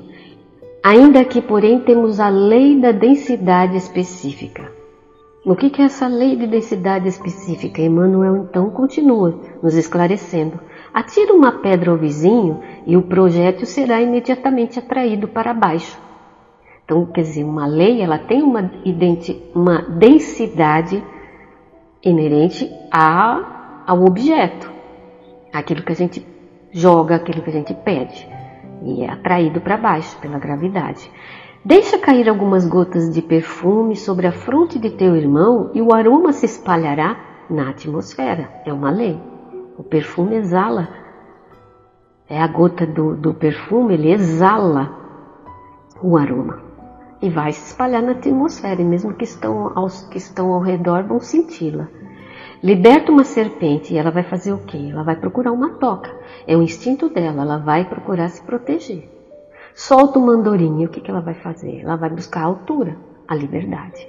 Ainda 0.83 1.25
que, 1.25 1.41
porém, 1.41 1.81
temos 1.81 2.19
a 2.19 2.29
lei 2.29 2.81
da 2.81 2.91
densidade 2.91 3.77
específica. 3.77 4.73
O 5.45 5.55
que 5.55 5.81
é 5.81 5.85
essa 5.85 6.09
lei 6.09 6.35
de 6.35 6.47
densidade 6.47 7.09
específica? 7.09 7.81
Emmanuel 7.81 8.37
então 8.39 8.71
continua 8.71 9.39
nos 9.63 9.75
esclarecendo. 9.75 10.59
Atira 10.93 11.33
uma 11.33 11.53
pedra 11.53 11.93
ao 11.93 11.97
vizinho 11.97 12.61
e 12.87 12.97
o 12.97 13.03
projétil 13.03 13.67
será 13.67 14.03
imediatamente 14.03 14.79
atraído 14.79 15.29
para 15.29 15.55
baixo. 15.55 16.08
Então, 16.89 17.05
quer 17.05 17.21
dizer, 17.21 17.45
uma 17.45 17.67
lei 17.67 18.01
ela 18.01 18.17
tem 18.17 18.43
uma, 18.43 18.71
uma 19.55 19.83
densidade 19.83 21.05
inerente 22.03 22.67
a, 22.91 23.85
ao 23.87 24.07
objeto, 24.07 24.73
aquilo 25.53 25.83
que 25.83 25.93
a 25.93 25.95
gente 25.95 26.27
joga, 26.73 27.17
aquilo 27.17 27.43
que 27.43 27.51
a 27.51 27.53
gente 27.53 27.75
pede, 27.75 28.27
e 28.83 29.03
é 29.03 29.11
atraído 29.11 29.61
para 29.61 29.77
baixo 29.77 30.19
pela 30.19 30.39
gravidade. 30.39 31.13
Deixa 31.63 31.99
cair 31.99 32.27
algumas 32.27 32.67
gotas 32.67 33.13
de 33.13 33.21
perfume 33.21 33.95
sobre 33.95 34.27
a 34.27 34.33
fronte 34.33 34.79
de 34.79 34.89
teu 34.89 35.15
irmão 35.15 35.71
e 35.75 35.83
o 35.83 35.95
aroma 35.95 36.33
se 36.33 36.47
espalhará 36.47 37.21
na 37.51 37.69
atmosfera. 37.69 38.49
É 38.65 38.73
uma 38.73 38.91
lei. 38.91 39.21
O 39.77 39.83
perfume 39.83 40.37
exala. 40.37 40.89
É 42.27 42.41
a 42.41 42.47
gota 42.47 42.87
do, 42.87 43.15
do 43.15 43.35
perfume, 43.35 43.93
ele 43.93 44.11
exala 44.11 44.91
o 46.03 46.17
aroma 46.17 46.68
e 47.21 47.29
vai 47.29 47.53
se 47.53 47.71
espalhar 47.71 48.03
na 48.03 48.13
atmosfera, 48.13 48.81
e 48.81 48.85
mesmo 48.85 49.15
que 49.15 49.25
estão, 49.25 49.73
aos, 49.75 50.03
que 50.09 50.19
estão 50.19 50.53
ao 50.53 50.61
redor 50.61 51.05
vão 51.05 51.21
senti-la. 51.21 51.89
Liberta 52.63 53.13
uma 53.13 53.25
serpente 53.25 53.95
e 53.95 53.99
ela 53.99 54.11
vai 54.11 54.25
fazer 54.25 54.53
o 54.53 54.59
quê? 54.59 54.89
Ela 54.91 55.05
vai 55.05 55.17
procurar 55.17 55.53
uma 55.53 55.75
toca. 55.75 56.11
É 56.47 56.57
o 56.57 56.63
instinto 56.63 57.09
dela, 57.09 57.43
ela 57.43 57.59
vai 57.59 57.85
procurar 57.85 58.29
se 58.29 58.43
proteger. 58.43 59.09
Solta 59.75 60.19
uma 60.19 60.33
andorinha, 60.33 60.87
o 60.87 60.91
que, 60.91 61.01
que 61.01 61.11
ela 61.11 61.21
vai 61.21 61.35
fazer? 61.35 61.81
Ela 61.83 61.97
vai 61.97 62.11
buscar 62.11 62.41
a 62.41 62.47
altura, 62.47 62.97
a 63.29 63.35
liberdade. 63.35 64.09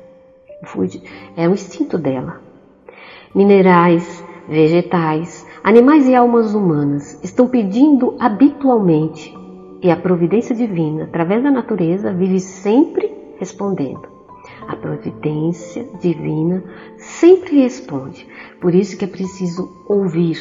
É 1.37 1.47
o 1.47 1.53
instinto 1.53 1.97
dela. 1.97 2.41
Minerais, 3.35 4.23
vegetais, 4.47 5.45
animais 5.63 6.07
e 6.07 6.15
almas 6.15 6.55
humanas 6.55 7.23
estão 7.23 7.47
pedindo 7.47 8.15
habitualmente 8.19 9.38
e 9.81 9.89
a 9.89 9.97
providência 9.97 10.55
divina, 10.55 11.05
através 11.05 11.41
da 11.43 11.51
natureza, 11.51 12.13
vive 12.13 12.39
sempre 12.39 13.11
respondendo. 13.37 14.07
A 14.67 14.75
providência 14.75 15.87
divina 16.01 16.63
sempre 16.97 17.61
responde. 17.61 18.27
Por 18.59 18.75
isso 18.75 18.97
que 18.97 19.05
é 19.05 19.07
preciso 19.07 19.69
ouvir 19.87 20.37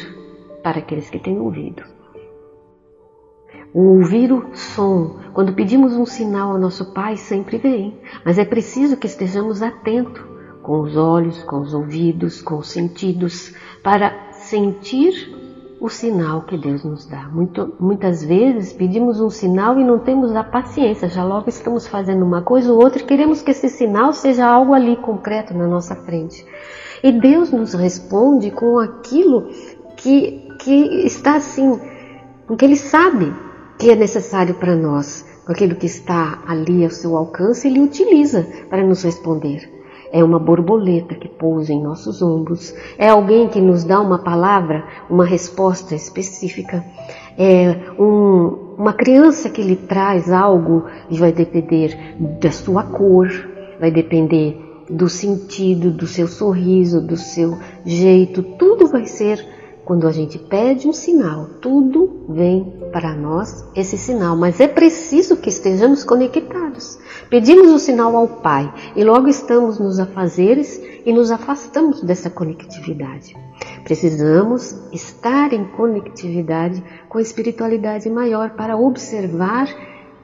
para 0.61 0.79
aqueles 0.79 1.09
que 1.09 1.19
têm 1.19 1.39
ouvido. 1.39 1.83
O 3.73 3.97
ouvir 3.97 4.31
o 4.31 4.55
som, 4.55 5.19
quando 5.33 5.53
pedimos 5.53 5.93
um 5.93 6.05
sinal 6.05 6.51
ao 6.51 6.57
nosso 6.57 6.91
Pai, 6.93 7.15
sempre 7.15 7.57
vem, 7.57 7.97
mas 8.25 8.37
é 8.37 8.45
preciso 8.45 8.97
que 8.97 9.07
estejamos 9.07 9.61
atentos 9.61 10.23
com 10.61 10.81
os 10.81 10.97
olhos, 10.97 11.43
com 11.43 11.59
os 11.59 11.73
ouvidos, 11.73 12.41
com 12.41 12.57
os 12.57 12.69
sentidos, 12.69 13.53
para 13.83 14.31
sentir 14.33 15.13
o 15.79 15.89
sinal 15.89 16.41
que 16.41 16.57
Deus 16.57 16.83
nos 16.83 17.05
dá. 17.05 17.27
Muito, 17.29 17.73
muitas 17.79 18.23
vezes 18.23 18.73
pedimos 18.73 19.21
um 19.21 19.29
sinal 19.29 19.79
e 19.79 19.83
não 19.83 19.99
temos 19.99 20.35
a 20.35 20.43
paciência, 20.43 21.07
já 21.07 21.23
logo 21.23 21.49
estamos 21.49 21.87
fazendo 21.87 22.25
uma 22.25 22.41
coisa 22.41 22.71
ou 22.71 22.81
outra 22.81 23.01
e 23.01 23.05
queremos 23.05 23.41
que 23.41 23.51
esse 23.51 23.69
sinal 23.69 24.11
seja 24.11 24.45
algo 24.45 24.73
ali 24.73 24.97
concreto 24.97 25.53
na 25.53 25.67
nossa 25.67 25.95
frente. 25.95 26.45
E 27.01 27.11
Deus 27.11 27.51
nos 27.51 27.73
responde 27.73 28.51
com 28.51 28.77
aquilo 28.77 29.47
que, 29.95 30.49
que 30.59 31.05
está 31.05 31.35
assim, 31.35 31.79
com 32.45 32.57
que 32.57 32.65
Ele 32.65 32.75
sabe 32.75 33.33
que 33.77 33.89
é 33.89 33.95
necessário 33.95 34.55
para 34.55 34.75
nós, 34.75 35.25
aquilo 35.47 35.75
que 35.75 35.85
está 35.85 36.43
ali 36.45 36.83
ao 36.83 36.91
seu 36.91 37.15
alcance, 37.15 37.65
ele 37.65 37.79
utiliza 37.79 38.45
para 38.69 38.85
nos 38.85 39.03
responder. 39.03 39.78
É 40.11 40.23
uma 40.23 40.39
borboleta 40.39 41.15
que 41.15 41.27
pousa 41.27 41.71
em 41.71 41.81
nossos 41.81 42.21
ombros, 42.21 42.73
é 42.97 43.09
alguém 43.09 43.47
que 43.47 43.61
nos 43.61 43.83
dá 43.83 43.99
uma 44.01 44.19
palavra, 44.19 44.83
uma 45.09 45.25
resposta 45.25 45.93
específica, 45.93 46.83
é 47.37 47.91
um, 48.01 48.75
uma 48.77 48.93
criança 48.93 49.49
que 49.49 49.61
lhe 49.61 49.75
traz 49.75 50.31
algo 50.31 50.85
e 51.09 51.17
vai 51.17 51.31
depender 51.31 52.15
da 52.41 52.51
sua 52.51 52.83
cor, 52.83 53.29
vai 53.79 53.91
depender 53.91 54.85
do 54.89 55.07
sentido, 55.07 55.91
do 55.91 56.07
seu 56.07 56.27
sorriso, 56.27 56.99
do 56.99 57.15
seu 57.15 57.57
jeito, 57.85 58.41
tudo 58.41 58.87
vai 58.87 59.05
ser 59.05 59.58
quando 59.89 60.07
a 60.07 60.11
gente 60.11 60.37
pede 60.37 60.87
um 60.87 60.93
sinal, 60.93 61.47
tudo 61.59 62.27
vem 62.29 62.75
para 62.91 63.15
nós 63.15 63.67
esse 63.75 63.97
sinal, 63.97 64.37
mas 64.37 64.59
é 64.59 64.67
preciso 64.67 65.35
que 65.35 65.49
estejamos 65.49 66.03
conectados. 66.03 66.99
Pedimos 67.27 67.71
o 67.71 67.79
sinal 67.79 68.15
ao 68.15 68.27
Pai 68.27 68.71
e 68.95 69.03
logo 69.03 69.27
estamos 69.27 69.79
nos 69.79 69.97
afazeres 69.97 70.79
e 71.03 71.11
nos 71.11 71.31
afastamos 71.31 72.03
dessa 72.03 72.29
conectividade. 72.29 73.35
Precisamos 73.83 74.75
estar 74.93 75.53
em 75.53 75.65
conectividade 75.69 76.83
com 77.09 77.17
a 77.17 77.23
espiritualidade 77.23 78.07
maior 78.11 78.51
para 78.51 78.77
observar 78.77 79.67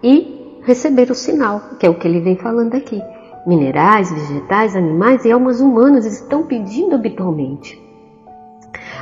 e 0.04 0.60
receber 0.62 1.10
o 1.10 1.16
sinal, 1.16 1.72
que 1.80 1.88
é 1.88 1.90
o 1.90 1.98
que 1.98 2.08
ele 2.08 2.22
vem 2.22 2.38
falando 2.38 2.76
aqui. 2.76 3.02
Minerais, 3.48 4.12
vegetais, 4.12 4.76
animais 4.76 5.26
e 5.26 5.32
almas 5.32 5.60
humanas 5.60 6.06
estão 6.06 6.46
pedindo 6.46 6.94
habitualmente 6.94 7.84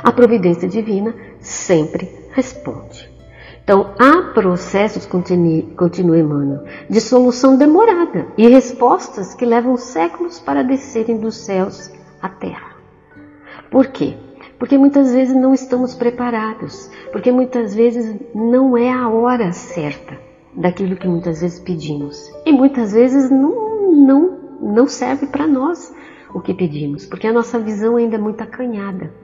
a 0.04 0.12
providência 0.12 0.68
divina 0.68 1.14
sempre 1.40 2.08
responde. 2.32 3.10
Então, 3.64 3.94
há 3.98 4.34
processos, 4.34 5.06
continua 5.06 6.18
Emmanuel, 6.18 6.64
de 6.90 7.00
solução 7.00 7.56
demorada 7.56 8.26
e 8.36 8.46
respostas 8.46 9.34
que 9.34 9.46
levam 9.46 9.78
séculos 9.78 10.38
para 10.38 10.62
descerem 10.62 11.16
dos 11.16 11.36
céus 11.36 11.90
à 12.20 12.28
terra. 12.28 12.76
Por 13.70 13.86
quê? 13.86 14.14
Porque 14.58 14.76
muitas 14.76 15.14
vezes 15.14 15.34
não 15.34 15.54
estamos 15.54 15.94
preparados, 15.94 16.90
porque 17.10 17.32
muitas 17.32 17.74
vezes 17.74 18.14
não 18.34 18.76
é 18.76 18.92
a 18.92 19.08
hora 19.08 19.50
certa 19.52 20.18
daquilo 20.54 20.96
que 20.96 21.08
muitas 21.08 21.40
vezes 21.40 21.58
pedimos. 21.58 22.30
E 22.44 22.52
muitas 22.52 22.92
vezes 22.92 23.30
não, 23.30 23.90
não, 23.90 24.38
não 24.60 24.86
serve 24.86 25.26
para 25.26 25.46
nós 25.46 25.94
o 26.34 26.40
que 26.40 26.52
pedimos, 26.52 27.06
porque 27.06 27.26
a 27.26 27.32
nossa 27.32 27.58
visão 27.58 27.96
ainda 27.96 28.16
é 28.16 28.18
muito 28.18 28.42
acanhada. 28.42 29.23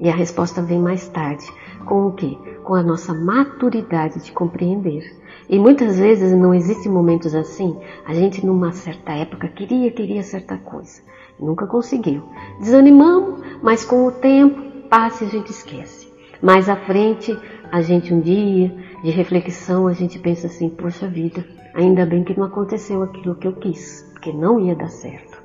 E 0.00 0.08
a 0.08 0.14
resposta 0.14 0.62
vem 0.62 0.78
mais 0.78 1.08
tarde. 1.08 1.46
Com 1.84 2.06
o 2.06 2.12
quê? 2.12 2.36
Com 2.62 2.74
a 2.74 2.82
nossa 2.82 3.12
maturidade 3.12 4.22
de 4.22 4.32
compreender. 4.32 5.16
E 5.48 5.58
muitas 5.58 5.98
vezes 5.98 6.32
não 6.32 6.54
existem 6.54 6.92
momentos 6.92 7.34
assim. 7.34 7.76
A 8.06 8.14
gente, 8.14 8.44
numa 8.44 8.72
certa 8.72 9.12
época, 9.12 9.48
queria, 9.48 9.90
queria 9.90 10.22
certa 10.22 10.56
coisa. 10.56 11.00
Nunca 11.40 11.66
conseguiu. 11.66 12.22
Desanimamos, 12.60 13.40
mas 13.62 13.84
com 13.84 14.06
o 14.06 14.12
tempo, 14.12 14.60
passa 14.88 15.24
e 15.24 15.26
a 15.26 15.30
gente 15.30 15.50
esquece. 15.50 16.08
Mais 16.42 16.68
à 16.68 16.76
frente, 16.76 17.36
a 17.72 17.80
gente 17.80 18.12
um 18.14 18.20
dia 18.20 18.74
de 19.02 19.10
reflexão, 19.10 19.86
a 19.86 19.92
gente 19.92 20.18
pensa 20.18 20.46
assim, 20.46 20.68
poxa 20.68 21.06
vida, 21.06 21.44
ainda 21.74 22.06
bem 22.06 22.24
que 22.24 22.38
não 22.38 22.46
aconteceu 22.46 23.02
aquilo 23.02 23.34
que 23.34 23.46
eu 23.46 23.52
quis, 23.52 24.08
porque 24.12 24.32
não 24.32 24.60
ia 24.60 24.74
dar 24.74 24.88
certo. 24.88 25.42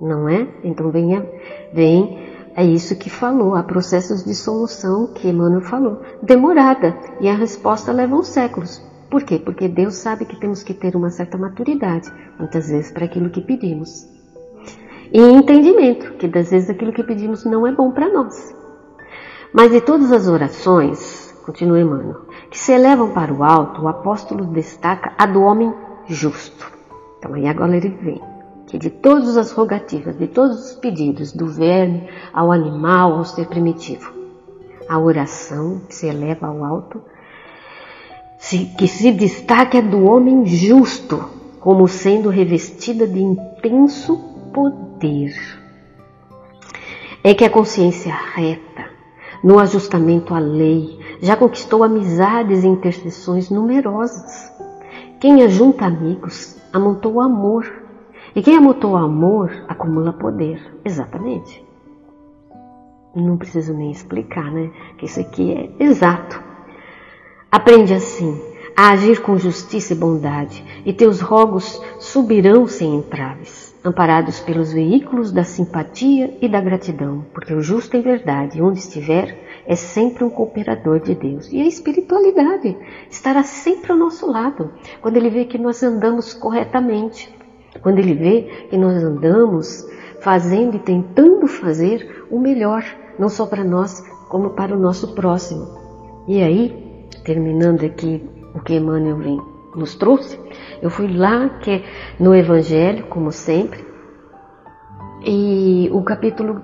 Não 0.00 0.28
é? 0.28 0.46
Então 0.62 0.90
venha, 0.90 1.26
vem, 1.72 2.33
é 2.56 2.64
isso 2.64 2.96
que 2.96 3.10
falou, 3.10 3.56
há 3.56 3.62
processos 3.62 4.24
de 4.24 4.34
solução 4.34 5.08
que 5.08 5.28
Emmanuel 5.28 5.60
falou, 5.60 6.02
demorada, 6.22 6.96
e 7.20 7.28
a 7.28 7.34
resposta 7.34 7.90
leva 7.90 8.14
uns 8.14 8.28
séculos. 8.28 8.80
Por 9.10 9.24
quê? 9.24 9.38
Porque 9.38 9.68
Deus 9.68 9.96
sabe 9.96 10.24
que 10.24 10.38
temos 10.38 10.62
que 10.62 10.72
ter 10.72 10.94
uma 10.94 11.10
certa 11.10 11.36
maturidade, 11.36 12.12
muitas 12.38 12.68
vezes, 12.68 12.92
para 12.92 13.06
aquilo 13.06 13.30
que 13.30 13.40
pedimos. 13.40 14.08
E 15.12 15.20
entendimento, 15.20 16.12
que 16.14 16.26
às 16.38 16.50
vezes 16.50 16.70
aquilo 16.70 16.92
que 16.92 17.02
pedimos 17.02 17.44
não 17.44 17.66
é 17.66 17.72
bom 17.72 17.90
para 17.90 18.12
nós. 18.12 18.54
Mas 19.52 19.70
de 19.70 19.80
todas 19.80 20.10
as 20.12 20.28
orações, 20.28 21.32
continua 21.44 21.80
Emmanuel, 21.80 22.26
que 22.50 22.58
se 22.58 22.72
elevam 22.72 23.12
para 23.12 23.32
o 23.32 23.44
alto, 23.44 23.82
o 23.82 23.88
apóstolo 23.88 24.44
destaca 24.46 25.12
a 25.18 25.26
do 25.26 25.42
homem 25.42 25.72
justo. 26.06 26.70
Então 27.18 27.34
aí 27.34 27.46
agora 27.46 27.76
ele 27.76 27.88
vem, 27.88 28.20
que 28.66 28.78
de 28.78 28.90
todas 28.90 29.36
as 29.36 29.52
rogativas, 29.52 30.16
de 30.16 30.26
todos 30.26 30.70
os 30.70 30.72
pedidos, 30.76 31.32
do 31.32 31.46
verme 31.46 32.08
ao 32.32 32.50
animal, 32.50 33.14
ao 33.14 33.24
ser 33.24 33.46
primitivo, 33.46 34.12
a 34.88 34.98
oração 34.98 35.80
que 35.88 35.94
se 35.94 36.06
eleva 36.06 36.46
ao 36.46 36.64
alto, 36.64 37.00
que 38.76 38.86
se 38.86 39.10
destaca 39.12 39.80
do 39.80 40.04
homem 40.04 40.44
justo, 40.44 41.24
como 41.60 41.88
sendo 41.88 42.28
revestida 42.28 43.06
de 43.06 43.20
intenso 43.20 44.18
poder. 44.52 45.32
É 47.22 47.32
que 47.32 47.44
a 47.44 47.50
consciência 47.50 48.12
reta, 48.12 48.84
no 49.42 49.58
ajustamento 49.58 50.34
à 50.34 50.38
lei, 50.38 50.98
já 51.22 51.36
conquistou 51.36 51.82
amizades 51.82 52.64
e 52.64 52.66
intercessões 52.66 53.48
numerosas. 53.48 54.52
Quem 55.18 55.42
ajunta 55.42 55.86
amigos, 55.86 56.58
amontou 56.70 57.20
amor. 57.20 57.83
E 58.34 58.42
quem 58.42 58.56
amontou 58.56 58.96
amor, 58.96 59.50
acumula 59.68 60.12
poder. 60.12 60.60
Exatamente. 60.84 61.64
Não 63.14 63.36
preciso 63.36 63.72
nem 63.72 63.90
explicar, 63.90 64.50
né? 64.50 64.70
Que 64.98 65.06
isso 65.06 65.20
aqui 65.20 65.52
é 65.52 65.84
exato. 65.84 66.42
Aprende 67.50 67.94
assim 67.94 68.40
a 68.76 68.90
agir 68.90 69.22
com 69.22 69.38
justiça 69.38 69.92
e 69.92 69.96
bondade, 69.96 70.64
e 70.84 70.92
teus 70.92 71.20
rogos 71.20 71.80
subirão 72.00 72.66
sem 72.66 72.96
entraves 72.96 73.72
amparados 73.84 74.40
pelos 74.40 74.72
veículos 74.72 75.30
da 75.30 75.44
simpatia 75.44 76.38
e 76.40 76.48
da 76.48 76.58
gratidão, 76.58 77.26
porque 77.34 77.52
o 77.52 77.60
justo 77.60 77.94
em 77.96 78.00
verdade, 78.00 78.62
onde 78.62 78.78
estiver, 78.78 79.62
é 79.66 79.76
sempre 79.76 80.24
um 80.24 80.30
cooperador 80.30 81.00
de 81.00 81.14
Deus. 81.14 81.52
E 81.52 81.60
a 81.60 81.66
espiritualidade 81.66 82.76
estará 83.10 83.42
sempre 83.42 83.92
ao 83.92 83.98
nosso 83.98 84.26
lado, 84.26 84.72
quando 85.02 85.18
ele 85.18 85.28
vê 85.28 85.44
que 85.44 85.58
nós 85.58 85.82
andamos 85.82 86.32
corretamente, 86.32 87.32
quando 87.82 87.98
ele 87.98 88.14
vê 88.14 88.42
que 88.70 88.76
nós 88.76 89.02
andamos 89.02 89.86
fazendo 90.20 90.76
e 90.76 90.80
tentando 90.80 91.46
fazer 91.46 92.26
o 92.30 92.38
melhor, 92.38 92.82
não 93.18 93.28
só 93.28 93.46
para 93.46 93.62
nós, 93.62 94.02
como 94.28 94.50
para 94.50 94.74
o 94.74 94.80
nosso 94.80 95.14
próximo. 95.14 95.66
E 96.26 96.42
aí, 96.42 97.06
terminando 97.24 97.84
aqui 97.84 98.24
o 98.54 98.60
que 98.60 98.74
Emmanuel 98.74 99.16
vem 99.16 99.40
nos 99.76 99.94
trouxe, 99.96 100.38
eu 100.80 100.88
fui 100.88 101.08
lá 101.08 101.48
que 101.60 101.70
é 101.70 101.84
no 102.18 102.34
Evangelho, 102.34 103.06
como 103.06 103.32
sempre, 103.32 103.84
e 105.26 105.90
o 105.92 106.02
capítulo 106.02 106.62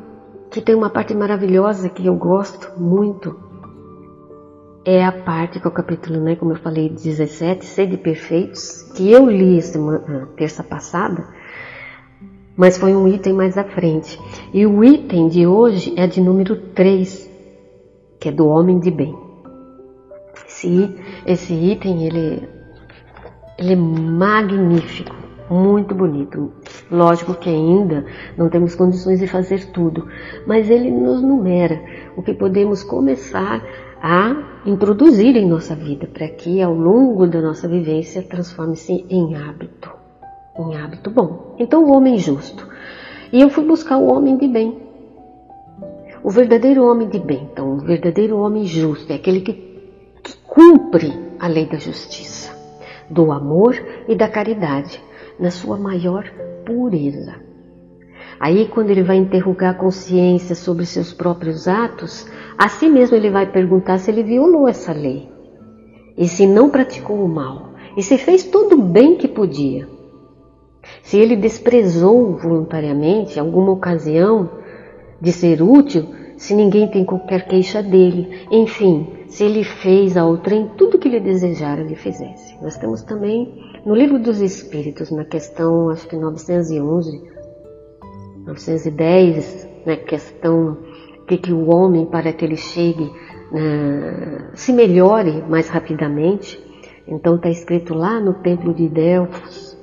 que 0.50 0.60
tem 0.60 0.74
uma 0.74 0.90
parte 0.90 1.14
maravilhosa 1.14 1.88
que 1.88 2.06
eu 2.06 2.14
gosto 2.14 2.80
muito 2.80 3.49
é 4.84 5.04
a 5.04 5.12
parte 5.12 5.60
que 5.60 5.68
o 5.68 5.70
capítulo, 5.70 6.20
né, 6.20 6.36
como 6.36 6.52
eu 6.52 6.56
falei, 6.56 6.88
17, 6.88 7.64
Sede 7.64 7.96
Perfeitos, 7.96 8.82
que 8.94 9.10
eu 9.10 9.28
li 9.28 9.60
semana, 9.60 10.28
terça 10.36 10.62
passada, 10.62 11.26
mas 12.56 12.78
foi 12.78 12.94
um 12.94 13.06
item 13.08 13.32
mais 13.32 13.56
à 13.58 13.64
frente. 13.64 14.18
E 14.52 14.66
o 14.66 14.82
item 14.82 15.28
de 15.28 15.46
hoje 15.46 15.94
é 15.96 16.06
de 16.06 16.20
número 16.20 16.56
3, 16.56 17.30
que 18.18 18.28
é 18.28 18.32
do 18.32 18.46
homem 18.46 18.78
de 18.78 18.90
bem. 18.90 19.16
Esse, 20.46 20.94
esse 21.26 21.52
item, 21.52 22.06
ele 22.06 22.60
ele 23.60 23.74
é 23.74 23.76
magnífico, 23.76 25.14
muito 25.50 25.94
bonito. 25.94 26.50
Lógico 26.90 27.34
que 27.34 27.50
ainda 27.50 28.06
não 28.36 28.48
temos 28.48 28.74
condições 28.74 29.20
de 29.20 29.26
fazer 29.26 29.70
tudo, 29.70 30.08
mas 30.46 30.70
ele 30.70 30.90
nos 30.90 31.20
numera 31.20 31.78
o 32.16 32.22
que 32.22 32.32
podemos 32.32 32.82
começar 32.82 33.62
a 33.62 33.89
introduzir 34.64 35.36
em 35.36 35.46
nossa 35.46 35.74
vida 35.74 36.06
para 36.06 36.28
que 36.28 36.60
ao 36.62 36.74
longo 36.74 37.26
da 37.26 37.40
nossa 37.40 37.68
vivência 37.68 38.22
transforme-se 38.22 39.04
em 39.08 39.36
hábito, 39.36 39.90
em 40.58 40.76
hábito 40.76 41.10
bom. 41.10 41.54
Então 41.58 41.84
o 41.84 41.92
homem 41.92 42.18
justo. 42.18 42.66
E 43.32 43.40
eu 43.40 43.50
fui 43.50 43.64
buscar 43.64 43.98
o 43.98 44.12
homem 44.12 44.36
de 44.36 44.48
bem. 44.48 44.78
O 46.22 46.30
verdadeiro 46.30 46.84
homem 46.84 47.08
de 47.08 47.18
bem, 47.18 47.48
então, 47.50 47.74
o 47.74 47.78
verdadeiro 47.78 48.36
homem 48.38 48.64
justo 48.66 49.10
é 49.10 49.16
aquele 49.16 49.40
que, 49.40 49.54
que 50.22 50.36
cumpre 50.46 51.12
a 51.38 51.46
lei 51.46 51.66
da 51.66 51.78
justiça 51.78 52.60
do 53.10 53.32
amor 53.32 53.74
e 54.08 54.14
da 54.14 54.28
caridade, 54.28 55.02
na 55.38 55.50
sua 55.50 55.76
maior 55.76 56.30
pureza. 56.64 57.49
Aí, 58.40 58.68
quando 58.68 58.88
ele 58.88 59.02
vai 59.02 59.18
interrogar 59.18 59.72
a 59.72 59.78
consciência 59.78 60.54
sobre 60.54 60.86
seus 60.86 61.12
próprios 61.12 61.68
atos, 61.68 62.26
a 62.56 62.70
si 62.70 62.88
mesmo 62.88 63.14
ele 63.14 63.30
vai 63.30 63.44
perguntar 63.44 63.98
se 63.98 64.10
ele 64.10 64.22
violou 64.22 64.66
essa 64.66 64.94
lei, 64.94 65.28
e 66.16 66.26
se 66.26 66.46
não 66.46 66.70
praticou 66.70 67.22
o 67.22 67.28
mal, 67.28 67.74
e 67.98 68.02
se 68.02 68.16
fez 68.16 68.44
todo 68.44 68.76
o 68.76 68.82
bem 68.82 69.16
que 69.16 69.28
podia. 69.28 69.86
Se 71.02 71.18
ele 71.18 71.36
desprezou 71.36 72.38
voluntariamente 72.38 73.38
alguma 73.38 73.72
ocasião 73.72 74.48
de 75.20 75.32
ser 75.32 75.60
útil, 75.60 76.08
se 76.38 76.54
ninguém 76.54 76.88
tem 76.88 77.04
qualquer 77.04 77.46
queixa 77.46 77.82
dele, 77.82 78.46
enfim, 78.50 79.06
se 79.28 79.44
ele 79.44 79.62
fez 79.62 80.16
ao 80.16 80.38
trem 80.38 80.70
tudo 80.78 80.98
que 80.98 81.10
lhe 81.10 81.20
desejara 81.20 81.82
lhe 81.82 81.94
fizesse. 81.94 82.56
Nós 82.62 82.78
temos 82.78 83.02
também 83.02 83.70
no 83.84 83.94
Livro 83.94 84.18
dos 84.18 84.40
Espíritos, 84.40 85.10
na 85.10 85.26
questão 85.26 85.90
acho 85.90 86.08
que 86.08 86.16
911, 86.16 87.22
910, 88.46 89.68
na 89.86 89.96
questão 89.96 90.78
que, 91.26 91.38
que 91.38 91.52
o 91.52 91.68
homem, 91.68 92.06
para 92.06 92.32
que 92.32 92.44
ele 92.44 92.56
chegue, 92.56 93.04
uh, 93.04 94.50
se 94.54 94.72
melhore 94.72 95.42
mais 95.48 95.68
rapidamente. 95.68 96.58
Então 97.06 97.36
está 97.36 97.48
escrito 97.48 97.94
lá 97.94 98.20
no 98.20 98.34
templo 98.34 98.72
de 98.72 98.88
Delfos, 98.88 99.76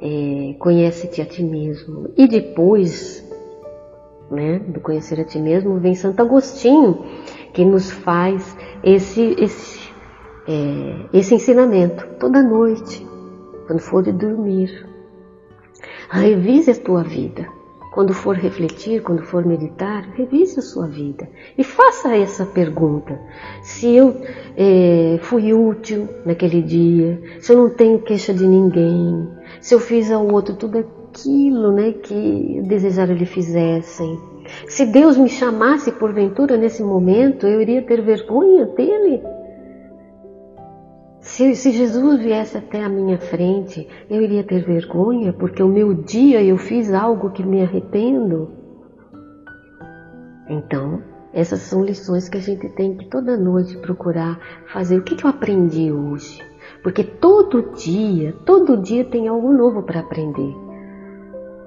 é, 0.00 0.54
conhece-te 0.58 1.20
a 1.20 1.26
ti 1.26 1.42
mesmo. 1.42 2.10
E 2.16 2.28
depois 2.28 3.26
né, 4.30 4.58
do 4.58 4.80
conhecer 4.80 5.20
a 5.20 5.24
ti 5.24 5.38
mesmo, 5.38 5.78
vem 5.78 5.94
Santo 5.94 6.20
Agostinho, 6.20 7.04
que 7.52 7.64
nos 7.64 7.90
faz 7.90 8.56
esse, 8.82 9.34
esse, 9.38 9.90
é, 10.46 11.06
esse 11.12 11.34
ensinamento 11.34 12.06
toda 12.18 12.42
noite, 12.42 13.06
quando 13.66 13.80
for 13.80 14.02
dormir. 14.02 14.87
Revise 16.10 16.70
a 16.70 16.74
tua 16.74 17.02
vida. 17.02 17.46
Quando 17.92 18.14
for 18.14 18.34
refletir, 18.34 19.02
quando 19.02 19.22
for 19.22 19.44
meditar, 19.44 20.08
revise 20.14 20.58
a 20.58 20.62
sua 20.62 20.86
vida 20.86 21.28
e 21.56 21.62
faça 21.62 22.16
essa 22.16 22.46
pergunta: 22.46 23.20
se 23.62 23.94
eu 23.94 24.16
é, 24.56 25.18
fui 25.22 25.52
útil 25.52 26.08
naquele 26.24 26.62
dia, 26.62 27.20
se 27.40 27.52
eu 27.52 27.58
não 27.58 27.70
tenho 27.70 28.00
queixa 28.00 28.32
de 28.32 28.46
ninguém, 28.46 29.28
se 29.60 29.74
eu 29.74 29.80
fiz 29.80 30.10
ao 30.10 30.26
outro 30.26 30.54
tudo 30.54 30.78
aquilo 30.78 31.72
né, 31.72 31.92
que 31.92 32.62
desejaram 32.64 33.14
lhe 33.14 33.26
fizessem. 33.26 34.18
Se 34.66 34.86
Deus 34.86 35.18
me 35.18 35.28
chamasse 35.28 35.92
porventura 35.92 36.56
nesse 36.56 36.82
momento, 36.82 37.46
eu 37.46 37.60
iria 37.60 37.82
ter 37.82 38.00
vergonha 38.00 38.64
dele. 38.64 39.20
Se, 41.38 41.54
se, 41.54 41.70
Jesus 41.70 42.20
viesse 42.20 42.58
até 42.58 42.82
a 42.82 42.88
minha 42.88 43.16
frente, 43.16 43.88
eu 44.10 44.20
iria 44.20 44.42
ter 44.42 44.60
vergonha 44.64 45.32
porque 45.32 45.62
o 45.62 45.68
meu 45.68 45.94
dia 45.94 46.42
eu 46.42 46.58
fiz 46.58 46.92
algo 46.92 47.30
que 47.30 47.46
me 47.46 47.62
arrependo. 47.62 48.50
Então, 50.48 51.00
essas 51.32 51.60
são 51.60 51.84
lições 51.84 52.28
que 52.28 52.38
a 52.38 52.40
gente 52.40 52.68
tem 52.70 52.96
que 52.96 53.08
toda 53.08 53.36
noite 53.36 53.76
procurar 53.76 54.40
fazer. 54.72 54.98
O 54.98 55.02
que, 55.04 55.14
que 55.14 55.24
eu 55.24 55.30
aprendi 55.30 55.92
hoje? 55.92 56.42
Porque 56.82 57.04
todo 57.04 57.70
dia, 57.76 58.34
todo 58.44 58.76
dia 58.76 59.04
tem 59.04 59.28
algo 59.28 59.52
novo 59.52 59.84
para 59.84 60.00
aprender. 60.00 60.52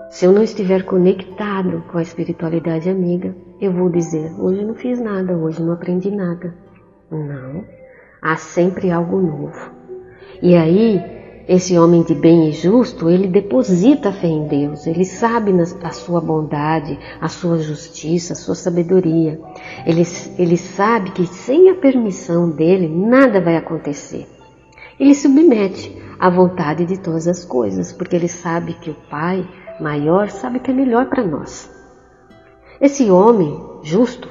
Se 0.09 0.25
eu 0.25 0.33
não 0.33 0.43
estiver 0.43 0.83
conectado 0.83 1.81
com 1.89 1.97
a 1.97 2.01
espiritualidade 2.01 2.89
amiga, 2.89 3.33
eu 3.61 3.71
vou 3.71 3.89
dizer: 3.89 4.33
hoje 4.37 4.65
não 4.65 4.75
fiz 4.75 4.99
nada, 4.99 5.37
hoje 5.37 5.63
não 5.63 5.71
aprendi 5.71 6.11
nada. 6.11 6.53
Não, 7.09 7.63
há 8.21 8.35
sempre 8.35 8.91
algo 8.91 9.19
novo. 9.19 9.71
E 10.41 10.55
aí, 10.55 11.01
esse 11.47 11.77
homem 11.77 12.03
de 12.03 12.13
bem 12.13 12.49
e 12.49 12.51
justo, 12.51 13.09
ele 13.09 13.27
deposita 13.27 14.09
a 14.09 14.13
fé 14.13 14.27
em 14.27 14.47
Deus, 14.47 14.85
ele 14.85 15.03
sabe 15.03 15.51
a 15.83 15.91
sua 15.91 16.21
bondade, 16.21 16.97
a 17.19 17.27
sua 17.27 17.57
justiça, 17.57 18.33
a 18.33 18.35
sua 18.35 18.55
sabedoria. 18.55 19.39
Ele, 19.85 20.03
ele 20.37 20.57
sabe 20.57 21.11
que 21.11 21.25
sem 21.25 21.69
a 21.69 21.75
permissão 21.75 22.49
dele, 22.49 22.87
nada 22.87 23.41
vai 23.41 23.57
acontecer. 23.57 24.27
Ele 24.99 25.15
submete 25.15 25.99
à 26.19 26.29
vontade 26.29 26.85
de 26.85 26.99
todas 26.99 27.27
as 27.27 27.43
coisas, 27.43 27.91
porque 27.91 28.15
ele 28.15 28.27
sabe 28.27 28.73
que 28.75 28.91
o 28.91 28.95
Pai 29.09 29.47
maior 29.79 30.29
sabe 30.29 30.59
que 30.59 30.69
é 30.69 30.73
melhor 30.73 31.07
para 31.07 31.25
nós. 31.25 31.69
Esse 32.79 33.09
homem 33.09 33.59
justo, 33.81 34.29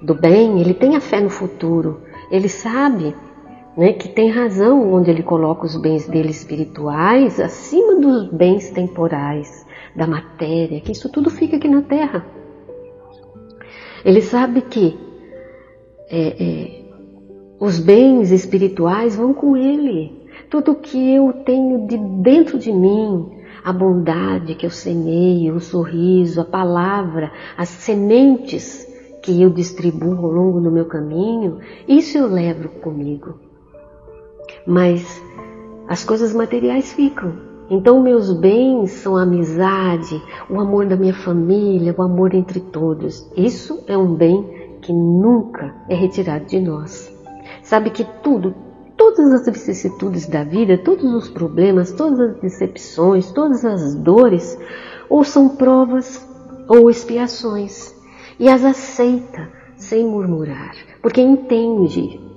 do 0.00 0.14
bem, 0.14 0.60
ele 0.60 0.74
tem 0.74 0.96
a 0.96 1.00
fé 1.00 1.20
no 1.20 1.30
futuro, 1.30 2.00
ele 2.30 2.48
sabe 2.48 3.14
né, 3.76 3.92
que 3.92 4.08
tem 4.08 4.30
razão 4.30 4.92
onde 4.92 5.10
ele 5.10 5.22
coloca 5.22 5.64
os 5.64 5.76
bens 5.76 6.06
dele 6.06 6.30
espirituais 6.30 7.40
acima 7.40 8.00
dos 8.00 8.28
bens 8.30 8.70
temporais, 8.70 9.66
da 9.96 10.06
matéria, 10.06 10.80
que 10.80 10.92
isso 10.92 11.08
tudo 11.10 11.30
fica 11.30 11.56
aqui 11.56 11.68
na 11.68 11.82
terra. 11.82 12.24
Ele 14.04 14.20
sabe 14.20 14.62
que 14.62 14.98
é, 16.10 16.42
é, 16.44 16.82
os 17.60 17.78
bens 17.78 18.30
espirituais 18.30 19.16
vão 19.16 19.32
com 19.32 19.56
ele. 19.56 20.20
Tudo 20.50 20.74
que 20.74 21.14
eu 21.14 21.32
tenho 21.44 21.86
de 21.86 21.96
dentro 21.96 22.58
de 22.58 22.72
mim, 22.72 23.30
a 23.64 23.72
bondade 23.72 24.54
que 24.54 24.66
eu 24.66 24.70
semeio, 24.70 25.54
o 25.54 25.60
sorriso, 25.60 26.40
a 26.40 26.44
palavra, 26.44 27.32
as 27.56 27.68
sementes 27.68 28.86
que 29.22 29.40
eu 29.40 29.50
distribuo 29.50 30.16
ao 30.16 30.32
longo 30.32 30.60
do 30.60 30.70
meu 30.70 30.86
caminho, 30.86 31.60
isso 31.86 32.18
eu 32.18 32.26
levo 32.26 32.68
comigo. 32.68 33.51
Mas 34.66 35.22
as 35.88 36.04
coisas 36.04 36.34
materiais 36.34 36.92
ficam. 36.92 37.32
Então, 37.70 38.02
meus 38.02 38.32
bens 38.32 38.90
são 38.90 39.16
a 39.16 39.22
amizade, 39.22 40.22
o 40.50 40.60
amor 40.60 40.86
da 40.86 40.96
minha 40.96 41.14
família, 41.14 41.94
o 41.96 42.02
amor 42.02 42.34
entre 42.34 42.60
todos. 42.60 43.26
Isso 43.36 43.82
é 43.86 43.96
um 43.96 44.14
bem 44.14 44.76
que 44.82 44.92
nunca 44.92 45.74
é 45.88 45.94
retirado 45.94 46.44
de 46.46 46.60
nós. 46.60 47.10
Sabe 47.62 47.90
que 47.90 48.04
tudo, 48.22 48.54
todas 48.96 49.32
as 49.32 49.46
vicissitudes 49.46 50.26
da 50.26 50.44
vida, 50.44 50.76
todos 50.78 51.04
os 51.14 51.28
problemas, 51.28 51.92
todas 51.92 52.20
as 52.20 52.40
decepções, 52.40 53.30
todas 53.32 53.64
as 53.64 53.94
dores, 53.94 54.58
ou 55.08 55.24
são 55.24 55.50
provas 55.50 56.26
ou 56.68 56.90
expiações, 56.90 57.94
e 58.38 58.48
as 58.48 58.64
aceita 58.64 59.48
sem 59.76 60.06
murmurar, 60.06 60.74
porque 61.00 61.20
entende. 61.20 62.31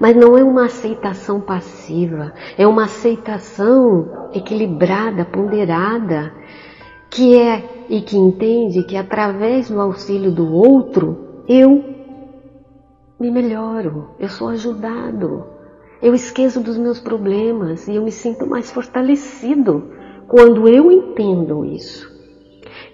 Mas 0.00 0.16
não 0.16 0.36
é 0.36 0.42
uma 0.42 0.66
aceitação 0.66 1.40
passiva, 1.40 2.32
é 2.58 2.66
uma 2.66 2.84
aceitação 2.84 4.28
equilibrada, 4.32 5.24
ponderada, 5.24 6.32
que 7.10 7.38
é 7.38 7.62
e 7.88 8.00
que 8.00 8.16
entende 8.16 8.82
que 8.84 8.96
através 8.96 9.70
do 9.70 9.80
auxílio 9.80 10.32
do 10.32 10.52
outro 10.52 11.44
eu 11.48 11.84
me 13.20 13.30
melhoro, 13.30 14.10
eu 14.18 14.28
sou 14.28 14.48
ajudado, 14.48 15.44
eu 16.02 16.14
esqueço 16.14 16.60
dos 16.60 16.76
meus 16.76 16.98
problemas 16.98 17.86
e 17.86 17.94
eu 17.94 18.02
me 18.02 18.10
sinto 18.10 18.46
mais 18.46 18.70
fortalecido 18.70 19.90
quando 20.26 20.68
eu 20.68 20.90
entendo 20.90 21.64
isso. 21.64 22.12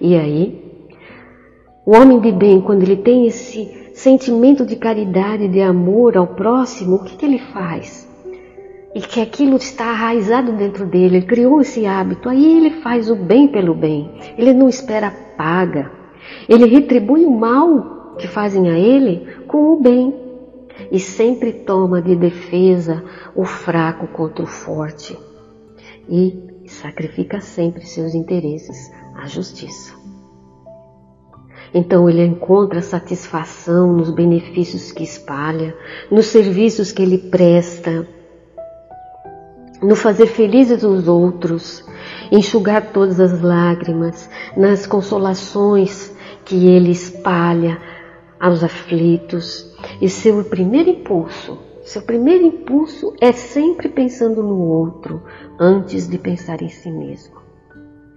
E 0.00 0.16
aí, 0.16 0.86
o 1.86 1.96
homem 1.96 2.20
de 2.20 2.30
bem, 2.30 2.60
quando 2.60 2.82
ele 2.82 2.96
tem 2.96 3.26
esse 3.26 3.79
sentimento 4.00 4.64
de 4.64 4.76
caridade, 4.76 5.46
de 5.46 5.60
amor 5.60 6.16
ao 6.16 6.26
próximo, 6.26 6.96
o 6.96 7.04
que, 7.04 7.16
que 7.16 7.26
ele 7.26 7.38
faz? 7.38 8.08
E 8.94 9.00
que 9.00 9.20
aquilo 9.20 9.56
está 9.56 9.90
arraizado 9.90 10.52
dentro 10.52 10.86
dele, 10.86 11.18
ele 11.18 11.26
criou 11.26 11.60
esse 11.60 11.84
hábito, 11.84 12.28
aí 12.28 12.56
ele 12.56 12.80
faz 12.80 13.10
o 13.10 13.14
bem 13.14 13.46
pelo 13.46 13.74
bem, 13.74 14.10
ele 14.38 14.54
não 14.54 14.68
espera 14.68 15.10
paga, 15.36 15.92
ele 16.48 16.64
retribui 16.64 17.26
o 17.26 17.30
mal 17.30 18.16
que 18.18 18.26
fazem 18.26 18.70
a 18.70 18.78
ele 18.78 19.26
com 19.46 19.74
o 19.74 19.80
bem 19.80 20.14
e 20.90 20.98
sempre 20.98 21.52
toma 21.52 22.00
de 22.00 22.16
defesa 22.16 23.04
o 23.36 23.44
fraco 23.44 24.06
contra 24.08 24.42
o 24.42 24.46
forte 24.46 25.16
e 26.08 26.66
sacrifica 26.66 27.40
sempre 27.40 27.84
seus 27.84 28.14
interesses 28.14 28.90
à 29.14 29.26
justiça. 29.26 29.99
Então 31.72 32.08
ele 32.08 32.24
encontra 32.24 32.82
satisfação 32.82 33.92
nos 33.92 34.10
benefícios 34.10 34.90
que 34.90 35.04
espalha, 35.04 35.74
nos 36.10 36.26
serviços 36.26 36.90
que 36.90 37.02
ele 37.02 37.18
presta, 37.18 38.06
no 39.82 39.96
fazer 39.96 40.26
felizes 40.26 40.82
os 40.82 41.08
outros, 41.08 41.84
enxugar 42.30 42.92
todas 42.92 43.18
as 43.18 43.40
lágrimas, 43.40 44.28
nas 44.56 44.86
consolações 44.86 46.14
que 46.44 46.66
ele 46.66 46.90
espalha 46.90 47.80
aos 48.38 48.62
aflitos, 48.62 49.74
e 50.00 50.08
seu 50.08 50.44
primeiro 50.44 50.90
impulso, 50.90 51.58
seu 51.82 52.02
primeiro 52.02 52.44
impulso 52.44 53.14
é 53.20 53.32
sempre 53.32 53.88
pensando 53.88 54.42
no 54.42 54.58
outro 54.58 55.22
antes 55.58 56.08
de 56.08 56.18
pensar 56.18 56.62
em 56.62 56.68
si 56.68 56.90
mesmo. 56.90 57.39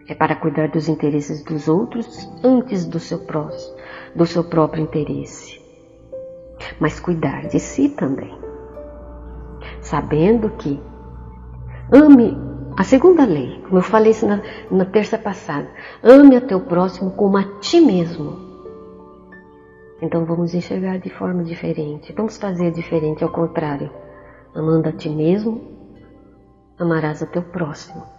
É 0.07 0.13
para 0.13 0.35
cuidar 0.35 0.67
dos 0.67 0.89
interesses 0.89 1.43
dos 1.43 1.67
outros 1.67 2.29
antes 2.43 2.85
do 2.85 2.99
seu 2.99 3.19
próximo, 3.19 3.77
do 4.15 4.25
seu 4.25 4.43
próprio 4.43 4.83
interesse. 4.83 5.61
Mas 6.79 6.99
cuidar 6.99 7.47
de 7.47 7.59
si 7.59 7.89
também. 7.89 8.37
Sabendo 9.81 10.49
que 10.51 10.79
ame 11.91 12.37
a 12.77 12.83
segunda 12.83 13.23
lei, 13.25 13.61
como 13.63 13.77
eu 13.77 13.83
falei 13.83 14.11
isso 14.11 14.27
na, 14.27 14.41
na 14.69 14.85
terça 14.85 15.17
passada, 15.17 15.69
ame 16.01 16.35
a 16.35 16.41
teu 16.41 16.59
próximo 16.59 17.11
como 17.11 17.37
a 17.37 17.43
ti 17.59 17.79
mesmo. 17.79 18.43
Então 20.01 20.25
vamos 20.25 20.53
enxergar 20.53 20.97
de 20.97 21.09
forma 21.09 21.43
diferente. 21.43 22.11
Vamos 22.11 22.37
fazer 22.37 22.71
diferente 22.71 23.23
ao 23.23 23.29
contrário. 23.29 23.89
Amando 24.53 24.89
a 24.89 24.91
ti 24.91 25.09
mesmo, 25.09 25.61
amarás 26.77 27.23
a 27.23 27.25
teu 27.25 27.41
próximo. 27.41 28.12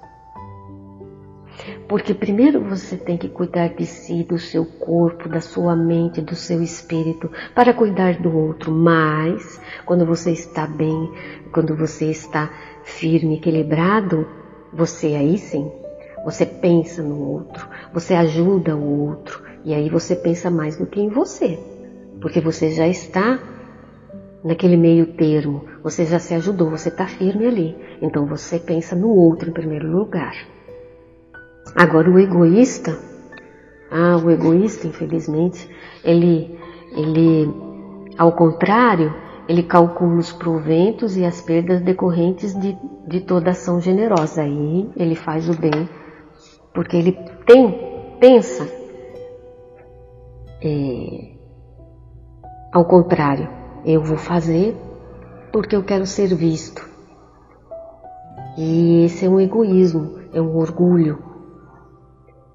Porque 1.88 2.12
primeiro 2.12 2.61
você 2.61 2.97
tem 2.97 3.17
que 3.17 3.29
cuidar 3.29 3.69
de 3.69 3.87
si, 3.87 4.25
do 4.25 4.38
seu 4.38 4.64
corpo, 4.64 5.29
da 5.29 5.40
sua 5.40 5.77
mente, 5.77 6.21
do 6.21 6.35
seu 6.35 6.62
espírito, 6.62 7.31
para 7.55 7.73
cuidar 7.73 8.21
do 8.21 8.37
outro. 8.37 8.73
Mas, 8.73 9.61
quando 9.85 10.05
você 10.05 10.33
está 10.33 10.67
bem, 10.67 11.12
quando 11.53 11.77
você 11.77 12.11
está 12.11 12.51
firme, 12.83 13.37
equilibrado, 13.37 14.27
você 14.73 15.14
aí 15.14 15.38
sim, 15.38 15.71
você 16.25 16.45
pensa 16.45 17.03
no 17.03 17.19
outro, 17.21 17.69
você 17.93 18.14
ajuda 18.14 18.77
o 18.77 19.09
outro, 19.09 19.43
e 19.64 19.73
aí 19.73 19.88
você 19.88 20.17
pensa 20.17 20.51
mais 20.51 20.77
do 20.77 20.87
que 20.87 21.01
em 21.01 21.09
você 21.09 21.59
porque 22.25 22.40
você 22.40 22.71
já 22.71 22.88
está 22.88 23.38
naquele 24.43 24.79
meio 24.79 25.14
termo, 25.14 25.67
você 25.83 26.07
já 26.07 26.19
se 26.19 26.33
ajudou, 26.33 26.71
você 26.71 26.88
está 26.88 27.07
firme 27.07 27.47
ali. 27.47 27.77
Então 28.01 28.25
você 28.25 28.59
pensa 28.59 28.97
no 28.97 29.09
outro 29.09 29.51
em 29.51 29.53
primeiro 29.53 29.87
lugar. 29.90 30.35
Agora 31.75 32.11
o 32.11 32.19
egoísta, 32.19 32.97
ah, 33.91 34.17
o 34.17 34.31
egoísta, 34.31 34.87
infelizmente, 34.87 35.69
ele, 36.05 36.59
ele, 36.93 37.53
ao 38.17 38.33
contrário, 38.33 39.15
ele 39.49 39.63
calcula 39.63 40.17
os 40.17 40.33
proventos 40.33 41.17
e 41.17 41.25
as 41.25 41.41
perdas 41.41 41.81
decorrentes 41.81 42.59
de, 42.59 42.77
de 43.07 43.21
toda 43.21 43.51
ação 43.51 43.81
generosa. 43.81 44.43
Aí 44.43 44.91
ele 44.97 45.15
faz 45.15 45.49
o 45.49 45.59
bem, 45.59 45.89
porque 46.73 46.97
ele 46.97 47.13
tem, 47.47 48.17
pensa, 48.21 48.67
é, 50.63 51.35
ao 52.73 52.85
contrário, 52.85 53.49
eu 53.85 54.03
vou 54.03 54.17
fazer 54.17 54.75
porque 55.53 55.77
eu 55.77 55.85
quero 55.85 56.07
ser 56.07 56.35
visto. 56.35 56.89
E 58.57 59.05
esse 59.05 59.27
é 59.27 59.29
um 59.29 59.39
egoísmo, 59.39 60.19
é 60.33 60.41
um 60.41 60.57
orgulho. 60.57 61.34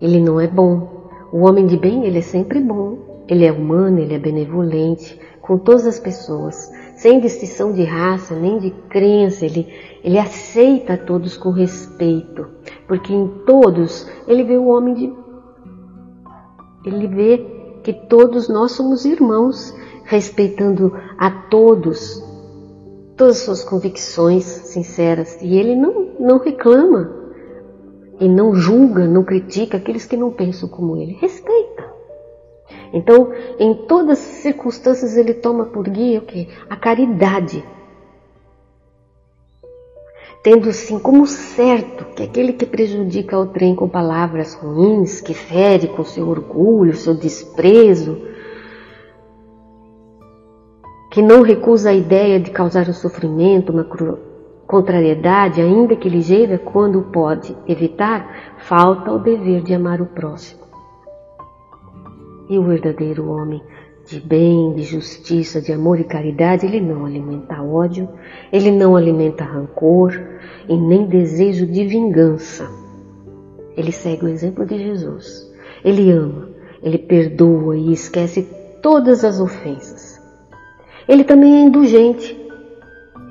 Ele 0.01 0.19
não 0.19 0.39
é 0.39 0.47
bom. 0.47 1.09
O 1.31 1.47
homem 1.47 1.65
de 1.65 1.77
bem, 1.77 2.05
ele 2.05 2.19
é 2.19 2.21
sempre 2.21 2.59
bom. 2.59 3.23
Ele 3.27 3.45
é 3.45 3.51
humano, 3.51 3.99
ele 3.99 4.13
é 4.13 4.19
benevolente 4.19 5.19
com 5.49 5.57
todas 5.57 5.87
as 5.87 5.99
pessoas, 5.99 6.71
sem 6.95 7.19
distinção 7.19 7.73
de 7.73 7.83
raça 7.83 8.35
nem 8.35 8.59
de 8.59 8.69
crença. 8.87 9.45
Ele, 9.45 9.67
ele 10.03 10.19
aceita 10.19 10.95
todos 10.95 11.35
com 11.35 11.49
respeito, 11.49 12.47
porque 12.87 13.11
em 13.11 13.27
todos 13.47 14.07
ele 14.27 14.43
vê 14.43 14.57
o 14.57 14.67
homem 14.67 14.93
de. 14.93 15.13
Ele 16.85 17.07
vê 17.07 17.37
que 17.83 17.93
todos 17.93 18.47
nós 18.47 18.73
somos 18.73 19.05
irmãos 19.05 19.73
respeitando 20.05 20.93
a 21.17 21.31
todos, 21.49 22.23
todas 23.17 23.37
as 23.37 23.43
suas 23.43 23.63
convicções 23.63 24.43
sinceras, 24.43 25.41
e 25.41 25.57
ele 25.57 25.75
não, 25.75 26.09
não 26.19 26.37
reclama. 26.37 27.18
E 28.19 28.27
não 28.27 28.53
julga, 28.53 29.07
não 29.07 29.23
critica 29.23 29.77
aqueles 29.77 30.05
que 30.05 30.17
não 30.17 30.31
pensam 30.31 30.67
como 30.67 30.97
ele. 30.97 31.17
Respeita. 31.19 31.89
Então, 32.93 33.31
em 33.59 33.73
todas 33.73 34.19
as 34.19 34.25
circunstâncias, 34.41 35.15
ele 35.15 35.33
toma 35.33 35.65
por 35.65 35.87
guia 35.87 36.19
o 36.19 36.23
quê? 36.23 36.47
A 36.69 36.75
caridade. 36.75 37.63
Tendo 40.41 40.69
assim 40.69 40.97
como 40.97 41.27
certo 41.27 42.05
que 42.15 42.23
aquele 42.23 42.53
que 42.53 42.65
prejudica 42.65 43.37
o 43.37 43.47
trem 43.47 43.75
com 43.75 43.89
palavras 43.89 44.53
ruins, 44.53 45.19
que 45.19 45.33
fere 45.33 45.87
com 45.87 46.03
seu 46.03 46.27
orgulho, 46.29 46.95
seu 46.95 47.13
desprezo, 47.13 48.17
que 51.11 51.21
não 51.21 51.41
recusa 51.41 51.89
a 51.89 51.93
ideia 51.93 52.39
de 52.39 52.51
causar 52.51 52.87
um 52.87 52.93
sofrimento, 52.93 53.71
uma 53.71 53.83
contrariedade, 54.69 55.59
ainda 55.59 55.95
que 55.95 56.07
ligeira, 56.07 56.59
quando 56.59 57.01
pode 57.01 57.57
evitar, 57.67 58.53
falta 58.59 59.11
o 59.11 59.17
dever 59.17 59.63
de 59.63 59.73
amar 59.73 59.99
o 59.99 60.05
próximo. 60.05 60.61
E 62.47 62.55
o 62.55 62.61
verdadeiro 62.61 63.31
homem 63.31 63.63
de 64.05 64.19
bem, 64.19 64.73
de 64.75 64.83
justiça, 64.83 65.59
de 65.59 65.73
amor 65.73 65.99
e 65.99 66.03
caridade, 66.03 66.67
ele 66.67 66.79
não 66.79 67.03
alimenta 67.03 67.59
ódio, 67.63 68.07
ele 68.53 68.69
não 68.69 68.95
alimenta 68.95 69.43
rancor 69.43 70.13
e 70.67 70.77
nem 70.77 71.07
desejo 71.07 71.65
de 71.65 71.83
vingança. 71.85 72.69
Ele 73.75 73.91
segue 73.91 74.25
o 74.25 74.29
exemplo 74.29 74.67
de 74.67 74.77
Jesus. 74.77 75.51
Ele 75.83 76.11
ama, 76.11 76.47
ele 76.83 76.99
perdoa 76.99 77.75
e 77.75 77.91
esquece 77.91 78.43
todas 78.83 79.25
as 79.25 79.39
ofensas. 79.39 80.21
Ele 81.07 81.23
também 81.23 81.55
é 81.55 81.61
indulgente. 81.61 82.48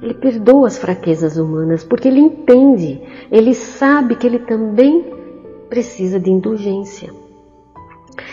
Ele 0.01 0.15
perdoa 0.15 0.69
as 0.69 0.79
fraquezas 0.79 1.37
humanas 1.37 1.83
porque 1.83 2.09
ele 2.09 2.21
entende, 2.21 3.03
ele 3.31 3.53
sabe 3.53 4.15
que 4.15 4.27
ele 4.27 4.39
também 4.41 5.05
precisa 5.69 6.21
de 6.21 6.31
indulgência. 6.31 7.13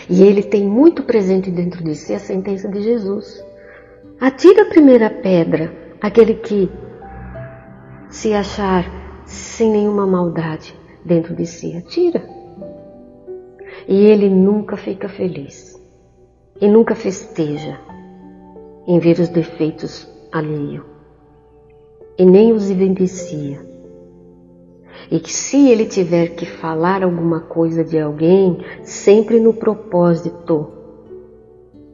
E 0.08 0.22
ele 0.22 0.42
tem 0.42 0.64
muito 0.64 1.02
presente 1.02 1.50
dentro 1.50 1.82
de 1.82 1.94
si 1.94 2.14
a 2.14 2.18
sentença 2.18 2.68
de 2.68 2.80
Jesus. 2.82 3.44
Atira 4.20 4.62
a 4.62 4.68
primeira 4.68 5.10
pedra, 5.10 5.72
aquele 6.00 6.34
que 6.34 6.70
se 8.08 8.32
achar 8.32 8.84
sem 9.24 9.70
nenhuma 9.70 10.06
maldade 10.06 10.74
dentro 11.04 11.34
de 11.34 11.46
si, 11.46 11.76
atira. 11.76 12.22
E 13.88 14.06
ele 14.06 14.28
nunca 14.28 14.76
fica 14.76 15.08
feliz 15.08 15.74
e 16.60 16.68
nunca 16.68 16.94
festeja 16.94 17.78
em 18.86 18.98
ver 18.98 19.18
os 19.18 19.28
defeitos 19.28 20.08
alheio 20.32 20.95
e 22.18 22.24
nem 22.24 22.52
os 22.52 22.70
evidencia 22.70 23.66
e 25.10 25.20
que 25.20 25.32
se 25.32 25.68
ele 25.68 25.86
tiver 25.86 26.34
que 26.34 26.46
falar 26.46 27.02
alguma 27.02 27.40
coisa 27.40 27.84
de 27.84 27.98
alguém, 27.98 28.58
sempre 28.82 29.38
no 29.38 29.52
propósito 29.52 30.68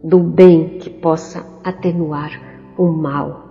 do 0.03 0.19
bem 0.19 0.79
que 0.79 0.91
possa 0.91 1.47
atenuar 1.63 2.31
o 2.77 2.87
mal. 2.87 3.51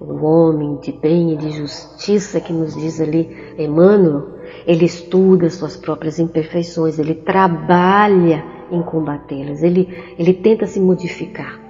O 0.00 0.24
homem 0.24 0.76
de 0.76 0.92
bem 0.92 1.34
e 1.34 1.36
de 1.36 1.50
justiça 1.50 2.40
que 2.40 2.52
nos 2.52 2.74
diz 2.74 3.00
ali 3.00 3.54
Emmanuel, 3.58 4.30
ele 4.66 4.86
estuda 4.86 5.50
suas 5.50 5.76
próprias 5.76 6.18
imperfeições, 6.18 6.98
ele 6.98 7.14
trabalha 7.14 8.42
em 8.70 8.82
combatê-las, 8.82 9.62
ele, 9.62 10.14
ele 10.18 10.32
tenta 10.32 10.66
se 10.66 10.80
modificar. 10.80 11.69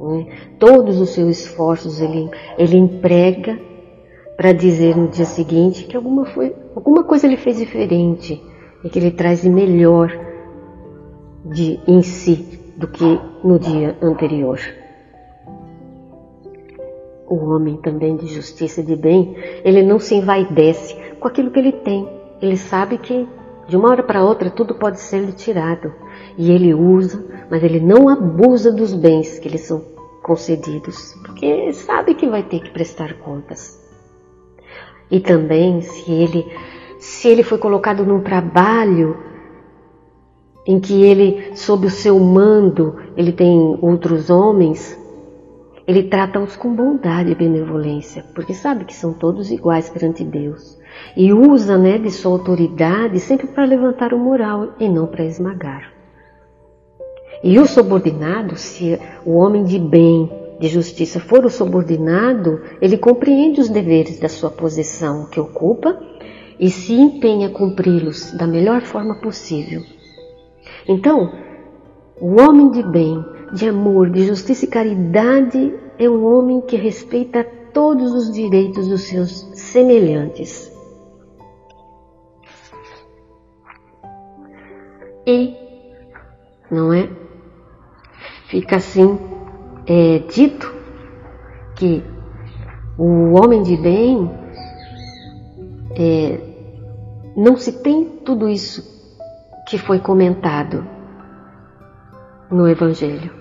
Né? 0.00 0.26
Todos 0.58 1.00
os 1.00 1.10
seus 1.10 1.38
esforços 1.38 2.00
ele, 2.00 2.30
ele 2.58 2.76
emprega 2.76 3.58
para 4.36 4.52
dizer 4.52 4.96
no 4.96 5.08
dia 5.08 5.24
seguinte 5.24 5.84
que 5.84 5.96
alguma, 5.96 6.26
foi, 6.26 6.54
alguma 6.74 7.02
coisa 7.02 7.26
ele 7.26 7.36
fez 7.36 7.56
diferente 7.56 8.42
e 8.84 8.90
que 8.90 8.98
ele 8.98 9.10
traz 9.10 9.42
de 9.42 9.48
melhor 9.48 10.12
de, 11.44 11.80
em 11.86 12.02
si 12.02 12.74
do 12.76 12.86
que 12.86 13.20
no 13.42 13.58
dia 13.58 13.96
anterior. 14.02 14.60
O 17.28 17.36
homem 17.46 17.76
também 17.78 18.16
de 18.16 18.26
justiça 18.26 18.80
e 18.80 18.84
de 18.84 18.94
bem, 18.94 19.34
ele 19.64 19.82
não 19.82 19.98
se 19.98 20.14
envaidece 20.14 20.94
com 21.18 21.26
aquilo 21.26 21.50
que 21.50 21.58
ele 21.58 21.72
tem. 21.72 22.08
Ele 22.40 22.56
sabe 22.56 22.98
que 22.98 23.26
de 23.68 23.76
uma 23.76 23.90
hora 23.90 24.02
para 24.02 24.22
outra 24.22 24.50
tudo 24.50 24.74
pode 24.74 25.00
ser 25.00 25.20
lhe 25.20 25.32
tirado. 25.32 25.92
E 26.36 26.50
ele 26.50 26.74
usa, 26.74 27.24
mas 27.50 27.62
ele 27.62 27.80
não 27.80 28.08
abusa 28.08 28.70
dos 28.70 28.92
bens 28.92 29.38
que 29.38 29.48
lhe 29.48 29.58
são 29.58 29.82
concedidos, 30.22 31.14
porque 31.24 31.72
sabe 31.72 32.14
que 32.14 32.26
vai 32.26 32.42
ter 32.42 32.60
que 32.60 32.70
prestar 32.70 33.14
contas. 33.14 33.80
E 35.10 35.20
também 35.20 35.80
se 35.80 36.10
ele 36.10 36.44
se 36.98 37.28
ele 37.28 37.42
foi 37.42 37.58
colocado 37.58 38.04
num 38.04 38.20
trabalho 38.20 39.16
em 40.66 40.80
que 40.80 41.04
ele 41.04 41.54
sob 41.54 41.86
o 41.86 41.90
seu 41.90 42.18
mando, 42.18 42.96
ele 43.16 43.32
tem 43.32 43.78
outros 43.80 44.28
homens, 44.30 44.98
ele 45.86 46.02
trata-os 46.02 46.56
com 46.56 46.74
bondade 46.74 47.30
e 47.30 47.34
benevolência, 47.36 48.24
porque 48.34 48.52
sabe 48.52 48.84
que 48.84 48.94
são 48.94 49.12
todos 49.12 49.52
iguais 49.52 49.88
perante 49.88 50.24
Deus. 50.24 50.76
E 51.16 51.32
usa, 51.32 51.78
né, 51.78 51.98
de 51.98 52.10
sua 52.10 52.32
autoridade 52.32 53.20
sempre 53.20 53.46
para 53.46 53.64
levantar 53.64 54.12
o 54.12 54.18
moral 54.18 54.74
e 54.80 54.88
não 54.88 55.06
para 55.06 55.24
esmagar. 55.24 55.95
E 57.42 57.58
o 57.58 57.66
subordinado, 57.66 58.56
se 58.56 58.98
o 59.24 59.32
homem 59.36 59.64
de 59.64 59.78
bem, 59.78 60.30
de 60.58 60.68
justiça 60.68 61.20
for 61.20 61.44
o 61.44 61.50
subordinado, 61.50 62.60
ele 62.80 62.96
compreende 62.96 63.60
os 63.60 63.68
deveres 63.68 64.18
da 64.18 64.28
sua 64.28 64.50
posição 64.50 65.26
que 65.26 65.38
ocupa 65.38 66.00
e 66.58 66.70
se 66.70 66.94
empenha 66.94 67.48
a 67.48 67.52
cumpri-los 67.52 68.32
da 68.32 68.46
melhor 68.46 68.80
forma 68.82 69.16
possível. 69.20 69.82
Então, 70.88 71.30
o 72.20 72.40
homem 72.40 72.70
de 72.70 72.82
bem, 72.82 73.22
de 73.52 73.68
amor, 73.68 74.10
de 74.10 74.24
justiça 74.24 74.64
e 74.64 74.68
caridade 74.68 75.74
é 75.98 76.08
um 76.08 76.24
homem 76.24 76.60
que 76.62 76.76
respeita 76.76 77.44
todos 77.72 78.14
os 78.14 78.32
direitos 78.32 78.88
dos 78.88 79.02
seus 79.02 79.30
semelhantes. 79.54 80.72
E, 85.26 85.54
não 86.70 86.92
é? 86.92 87.25
Fica 88.48 88.76
assim 88.76 89.18
é 89.86 90.18
dito 90.18 90.74
que 91.76 92.02
o 92.98 93.32
homem 93.34 93.62
de 93.62 93.76
bem 93.76 94.30
é, 95.96 96.40
não 97.36 97.56
se 97.56 97.72
tem 97.82 98.04
tudo 98.24 98.48
isso 98.48 98.82
que 99.68 99.78
foi 99.78 99.98
comentado 99.98 100.86
no 102.50 102.68
Evangelho. 102.68 103.32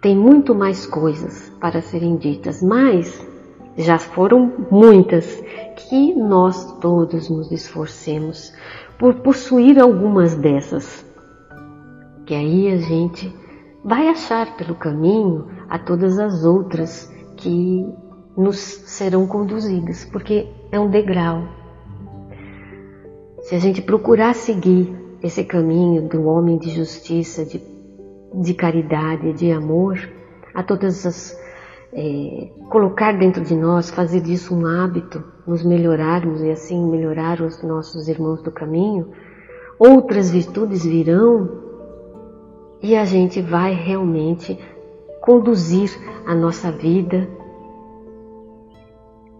Tem 0.00 0.16
muito 0.16 0.54
mais 0.54 0.86
coisas 0.86 1.50
para 1.60 1.80
serem 1.82 2.16
ditas, 2.16 2.62
mas 2.62 3.26
já 3.76 3.98
foram 3.98 4.52
muitas 4.70 5.42
que 5.76 6.14
nós 6.14 6.78
todos 6.80 7.28
nos 7.28 7.50
esforcemos 7.50 8.52
por 8.98 9.14
possuir 9.16 9.78
algumas 9.78 10.34
dessas. 10.34 11.04
Que 12.24 12.34
aí 12.34 12.72
a 12.72 12.76
gente 12.76 13.34
vai 13.88 14.08
achar 14.08 14.54
pelo 14.56 14.74
caminho 14.74 15.46
a 15.68 15.78
todas 15.78 16.18
as 16.18 16.44
outras 16.44 17.10
que 17.38 17.86
nos 18.36 18.58
serão 18.58 19.26
conduzidas, 19.26 20.04
porque 20.04 20.46
é 20.70 20.78
um 20.78 20.90
degrau. 20.90 21.42
Se 23.40 23.54
a 23.54 23.58
gente 23.58 23.80
procurar 23.80 24.34
seguir 24.34 24.94
esse 25.22 25.42
caminho 25.42 26.06
do 26.06 26.22
homem 26.26 26.58
de 26.58 26.68
justiça, 26.68 27.46
de, 27.46 27.62
de 28.34 28.54
caridade, 28.54 29.32
de 29.32 29.50
amor, 29.50 29.98
a 30.54 30.62
todas 30.62 31.06
as 31.06 31.38
é, 31.90 32.50
colocar 32.68 33.16
dentro 33.16 33.42
de 33.42 33.56
nós, 33.56 33.88
fazer 33.88 34.20
disso 34.20 34.54
um 34.54 34.66
hábito, 34.66 35.24
nos 35.46 35.64
melhorarmos 35.64 36.42
e 36.42 36.50
assim 36.50 36.84
melhorar 36.90 37.40
os 37.40 37.62
nossos 37.62 38.06
irmãos 38.06 38.42
do 38.42 38.52
caminho, 38.52 39.08
outras 39.78 40.30
virtudes 40.30 40.84
virão 40.84 41.67
e 42.82 42.96
a 42.96 43.04
gente 43.04 43.40
vai 43.40 43.74
realmente 43.74 44.58
conduzir 45.20 45.90
a 46.26 46.34
nossa 46.34 46.70
vida 46.70 47.28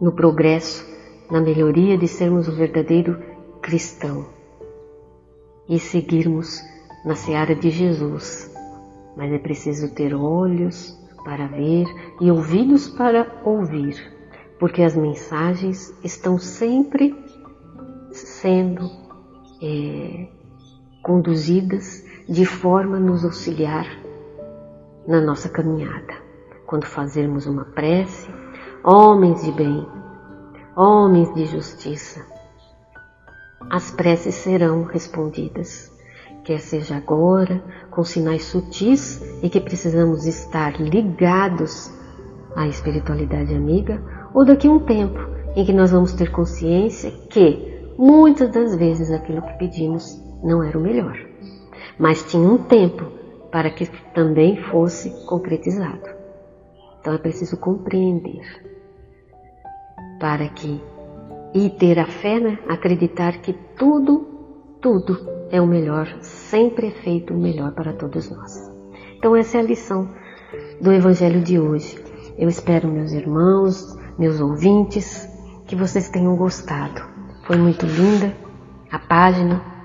no 0.01 0.13
progresso, 0.13 0.87
na 1.31 1.41
melhoria 1.41 1.97
de 1.97 2.07
sermos 2.07 2.49
o 2.49 2.53
verdadeiro 2.53 3.19
cristão 3.61 4.27
e 5.69 5.79
seguirmos 5.79 6.63
na 7.05 7.15
seara 7.15 7.55
de 7.55 7.71
Jesus. 7.71 8.55
Mas 9.17 9.33
é 9.33 9.39
preciso 9.39 9.95
ter 9.95 10.15
olhos 10.15 10.97
para 11.25 11.47
ver 11.47 11.87
e 12.21 12.31
ouvidos 12.31 12.89
para 12.89 13.41
ouvir, 13.45 13.97
porque 14.59 14.83
as 14.83 14.97
mensagens 14.97 15.93
estão 16.03 16.39
sempre 16.39 17.15
sendo 18.13 18.91
é, 19.61 20.29
conduzidas 21.03 21.98
de 22.29 22.45
forma 22.45 22.99
a 22.99 23.01
nos 23.01 23.25
auxiliar 23.25 23.87
na 25.07 25.21
nossa 25.21 25.49
caminhada. 25.49 26.15
Quando 26.67 26.85
fazermos 26.85 27.47
uma 27.47 27.65
prece, 27.65 28.29
homens 28.85 29.43
de 29.43 29.53
bem, 29.53 29.87
homens 30.77 31.33
de 31.35 31.47
justiça, 31.47 32.21
as 33.71 33.91
preces 33.91 34.35
serão 34.35 34.85
respondidas. 34.85 35.91
Quer 36.45 36.61
seja 36.61 36.97
agora, 36.97 37.63
com 37.91 38.05
sinais 38.05 38.45
sutis 38.45 39.23
e 39.43 39.49
que 39.49 39.61
precisamos 39.61 40.27
estar 40.27 40.79
ligados 40.81 41.91
à 42.55 42.67
espiritualidade 42.67 43.55
amiga, 43.55 44.03
ou 44.35 44.45
daqui 44.45 44.69
a 44.69 44.71
um 44.71 44.81
tempo 44.81 45.19
em 45.57 45.65
que 45.65 45.73
nós 45.73 45.91
vamos 45.91 46.13
ter 46.13 46.31
consciência 46.31 47.11
que 47.31 47.93
muitas 47.99 48.51
das 48.51 48.75
vezes 48.77 49.11
aquilo 49.11 49.43
que 49.43 49.59
pedimos 49.59 50.23
não 50.43 50.63
era 50.63 50.79
o 50.79 50.81
melhor, 50.81 51.28
mas 51.99 52.23
tinha 52.25 52.49
um 52.49 52.59
tempo 52.59 53.07
para 53.51 53.71
que 53.71 53.87
também 54.13 54.57
fosse 54.57 55.11
concretizado. 55.27 56.09
Então 57.01 57.15
é 57.15 57.19
preciso 57.19 57.57
compreender 57.57 58.45
para 60.21 60.49
que 60.49 60.81
e 61.55 61.71
ter 61.71 61.99
a 61.99 62.07
fé, 62.07 62.39
né? 62.39 62.59
acreditar 62.69 63.39
que 63.41 63.55
tudo, 63.77 64.27
tudo 64.81 65.19
é 65.51 65.61
o 65.61 65.67
melhor, 65.67 66.07
sempre 66.21 66.89
é 66.89 66.91
feito 66.91 67.33
o 67.33 67.39
melhor 67.39 67.73
para 67.73 67.93
todos 67.93 68.31
nós. 68.31 68.71
Então 69.17 69.35
essa 69.35 69.57
é 69.57 69.61
a 69.61 69.65
lição 69.65 70.09
do 70.81 70.93
Evangelho 70.93 71.41
de 71.41 71.59
hoje. 71.59 71.99
Eu 72.37 72.49
espero, 72.49 72.87
meus 72.89 73.13
irmãos, 73.13 73.97
meus 74.19 74.41
ouvintes, 74.41 75.29
que 75.67 75.75
vocês 75.75 76.09
tenham 76.09 76.37
gostado. 76.37 77.03
Foi 77.45 77.57
muito 77.57 77.87
linda 77.87 78.35
a 78.91 78.99
página 78.99 79.78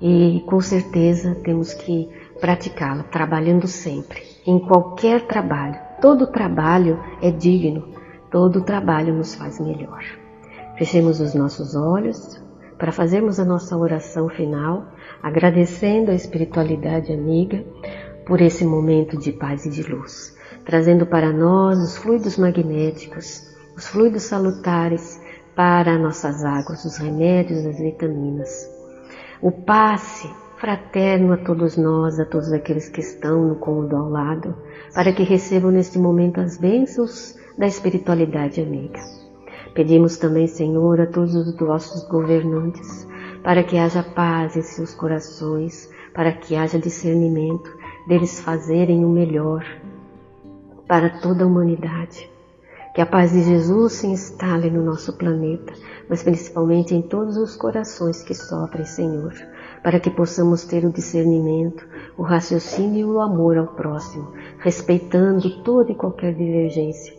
e 0.00 0.42
com 0.46 0.60
certeza 0.60 1.34
temos 1.34 1.74
que 1.74 2.08
praticá-la, 2.40 3.02
trabalhando 3.02 3.68
sempre, 3.68 4.22
em 4.46 4.58
qualquer 4.58 5.26
trabalho. 5.26 5.78
Todo 6.00 6.26
trabalho 6.26 6.98
é 7.20 7.30
digno, 7.30 7.88
todo 8.30 8.62
trabalho 8.62 9.14
nos 9.14 9.34
faz 9.34 9.60
melhor. 9.60 10.02
Fechemos 10.76 11.20
os 11.20 11.34
nossos 11.34 11.74
olhos 11.74 12.42
para 12.78 12.92
fazermos 12.92 13.38
a 13.38 13.44
nossa 13.44 13.76
oração 13.76 14.28
final, 14.30 14.86
agradecendo 15.22 16.10
a 16.10 16.14
espiritualidade 16.14 17.12
amiga 17.12 17.62
por 18.26 18.40
esse 18.40 18.64
momento 18.64 19.18
de 19.18 19.32
paz 19.32 19.66
e 19.66 19.70
de 19.70 19.82
luz, 19.82 20.34
trazendo 20.64 21.04
para 21.04 21.30
nós 21.30 21.78
os 21.78 21.98
fluidos 21.98 22.38
magnéticos, 22.38 23.42
os 23.76 23.86
fluidos 23.86 24.22
salutares 24.22 25.20
para 25.54 25.98
nossas 25.98 26.42
águas, 26.42 26.82
os 26.86 26.96
remédios, 26.96 27.66
as 27.66 27.78
vitaminas. 27.78 28.79
O 29.42 29.50
passe 29.50 30.28
fraterno 30.58 31.32
a 31.32 31.38
todos 31.38 31.74
nós, 31.78 32.20
a 32.20 32.26
todos 32.26 32.52
aqueles 32.52 32.90
que 32.90 33.00
estão 33.00 33.48
no 33.48 33.56
cômodo 33.56 33.96
ao 33.96 34.10
lado, 34.10 34.54
para 34.94 35.14
que 35.14 35.22
recebam 35.22 35.70
neste 35.70 35.98
momento 35.98 36.40
as 36.40 36.58
bênçãos 36.58 37.34
da 37.56 37.66
espiritualidade 37.66 38.60
amiga. 38.60 39.00
Pedimos 39.72 40.18
também, 40.18 40.46
Senhor, 40.46 41.00
a 41.00 41.06
todos 41.06 41.34
os 41.34 41.56
vossos 41.56 42.06
governantes, 42.06 43.08
para 43.42 43.64
que 43.64 43.78
haja 43.78 44.02
paz 44.02 44.56
em 44.56 44.62
seus 44.62 44.92
corações, 44.94 45.90
para 46.12 46.32
que 46.32 46.54
haja 46.54 46.78
discernimento 46.78 47.74
deles 48.06 48.40
fazerem 48.40 49.06
o 49.06 49.08
melhor 49.08 49.64
para 50.86 51.08
toda 51.20 51.44
a 51.44 51.46
humanidade. 51.46 52.29
Que 53.00 53.04
a 53.04 53.06
paz 53.06 53.32
de 53.32 53.42
Jesus 53.42 53.94
se 53.94 54.06
instale 54.06 54.68
no 54.68 54.84
nosso 54.84 55.16
planeta, 55.16 55.72
mas 56.06 56.22
principalmente 56.22 56.94
em 56.94 57.00
todos 57.00 57.38
os 57.38 57.56
corações 57.56 58.22
que 58.22 58.34
sofrem, 58.34 58.84
Senhor, 58.84 59.32
para 59.82 59.98
que 59.98 60.10
possamos 60.10 60.64
ter 60.64 60.84
o 60.84 60.92
discernimento, 60.92 61.82
o 62.18 62.22
raciocínio 62.22 63.00
e 63.00 63.04
o 63.06 63.18
amor 63.18 63.56
ao 63.56 63.68
próximo, 63.68 64.34
respeitando 64.58 65.62
toda 65.62 65.90
e 65.90 65.94
qualquer 65.94 66.34
divergência 66.34 67.14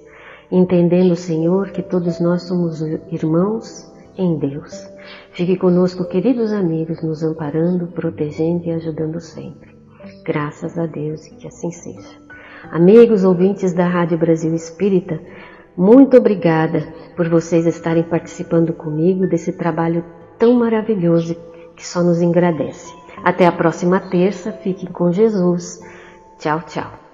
entendendo, 0.52 1.16
Senhor, 1.16 1.72
que 1.72 1.82
todos 1.82 2.20
nós 2.20 2.44
somos 2.44 2.82
irmãos 3.12 3.92
em 4.16 4.38
Deus. 4.38 4.88
Fique 5.32 5.58
conosco, 5.58 6.06
queridos 6.06 6.54
amigos, 6.54 7.02
nos 7.02 7.24
amparando, 7.24 7.88
protegendo 7.88 8.66
e 8.66 8.72
ajudando 8.72 9.20
sempre. 9.20 9.76
Graças 10.24 10.78
a 10.78 10.86
Deus 10.86 11.26
e 11.26 11.36
que 11.38 11.48
assim 11.48 11.72
seja. 11.72 12.22
Amigos 12.70 13.24
ouvintes 13.24 13.74
da 13.74 13.88
Rádio 13.88 14.20
Brasil 14.20 14.54
Espírita, 14.54 15.20
muito 15.76 16.18
obrigada 16.18 16.94
por 17.16 17.30
vocês 17.30 17.66
estarem 17.66 18.04
participando 18.04 18.74
comigo 18.74 19.26
desse 19.28 19.54
trabalho 19.54 20.04
tão 20.38 20.54
maravilhoso 20.54 21.36
que 21.76 21.86
só 21.86 22.02
nos 22.04 22.22
engrandece. 22.22 22.94
Até 23.24 23.46
a 23.46 23.52
próxima 23.52 24.00
terça, 24.00 24.52
fiquem 24.52 24.92
com 24.92 25.12
Jesus. 25.12 25.80
Tchau, 26.40 26.62
tchau. 26.68 27.11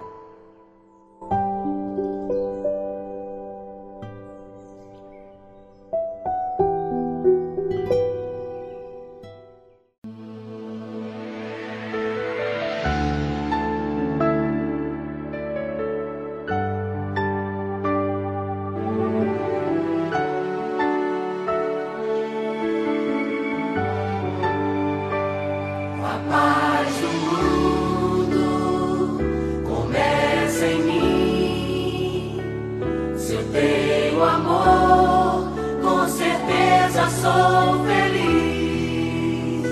sou 37.21 37.85
feliz 37.85 39.67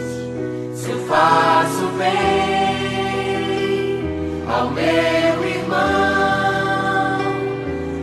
se 0.73 0.89
eu 0.91 0.99
faço 1.08 1.88
bem 1.97 3.25
ao 4.47 4.69
meu 4.71 5.43
irmão. 5.47 7.19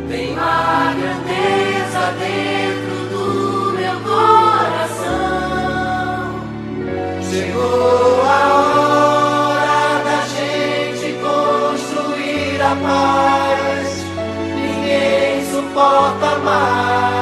Tem 0.09 0.37
a 0.39 0.95
grandeza 0.99 2.13
dentro 2.19 2.95
do 3.13 3.27
meu 3.73 3.97
coração. 4.11 5.11
Chegou 7.31 8.23
a 8.23 8.41
hora 9.59 10.05
da 10.05 10.21
gente 10.37 11.07
construir 11.27 12.61
a 12.61 12.73
paz. 12.77 13.89
Ninguém 14.55 15.33
suporta 15.51 16.31
mais. 16.45 17.22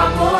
amor. 0.00 0.39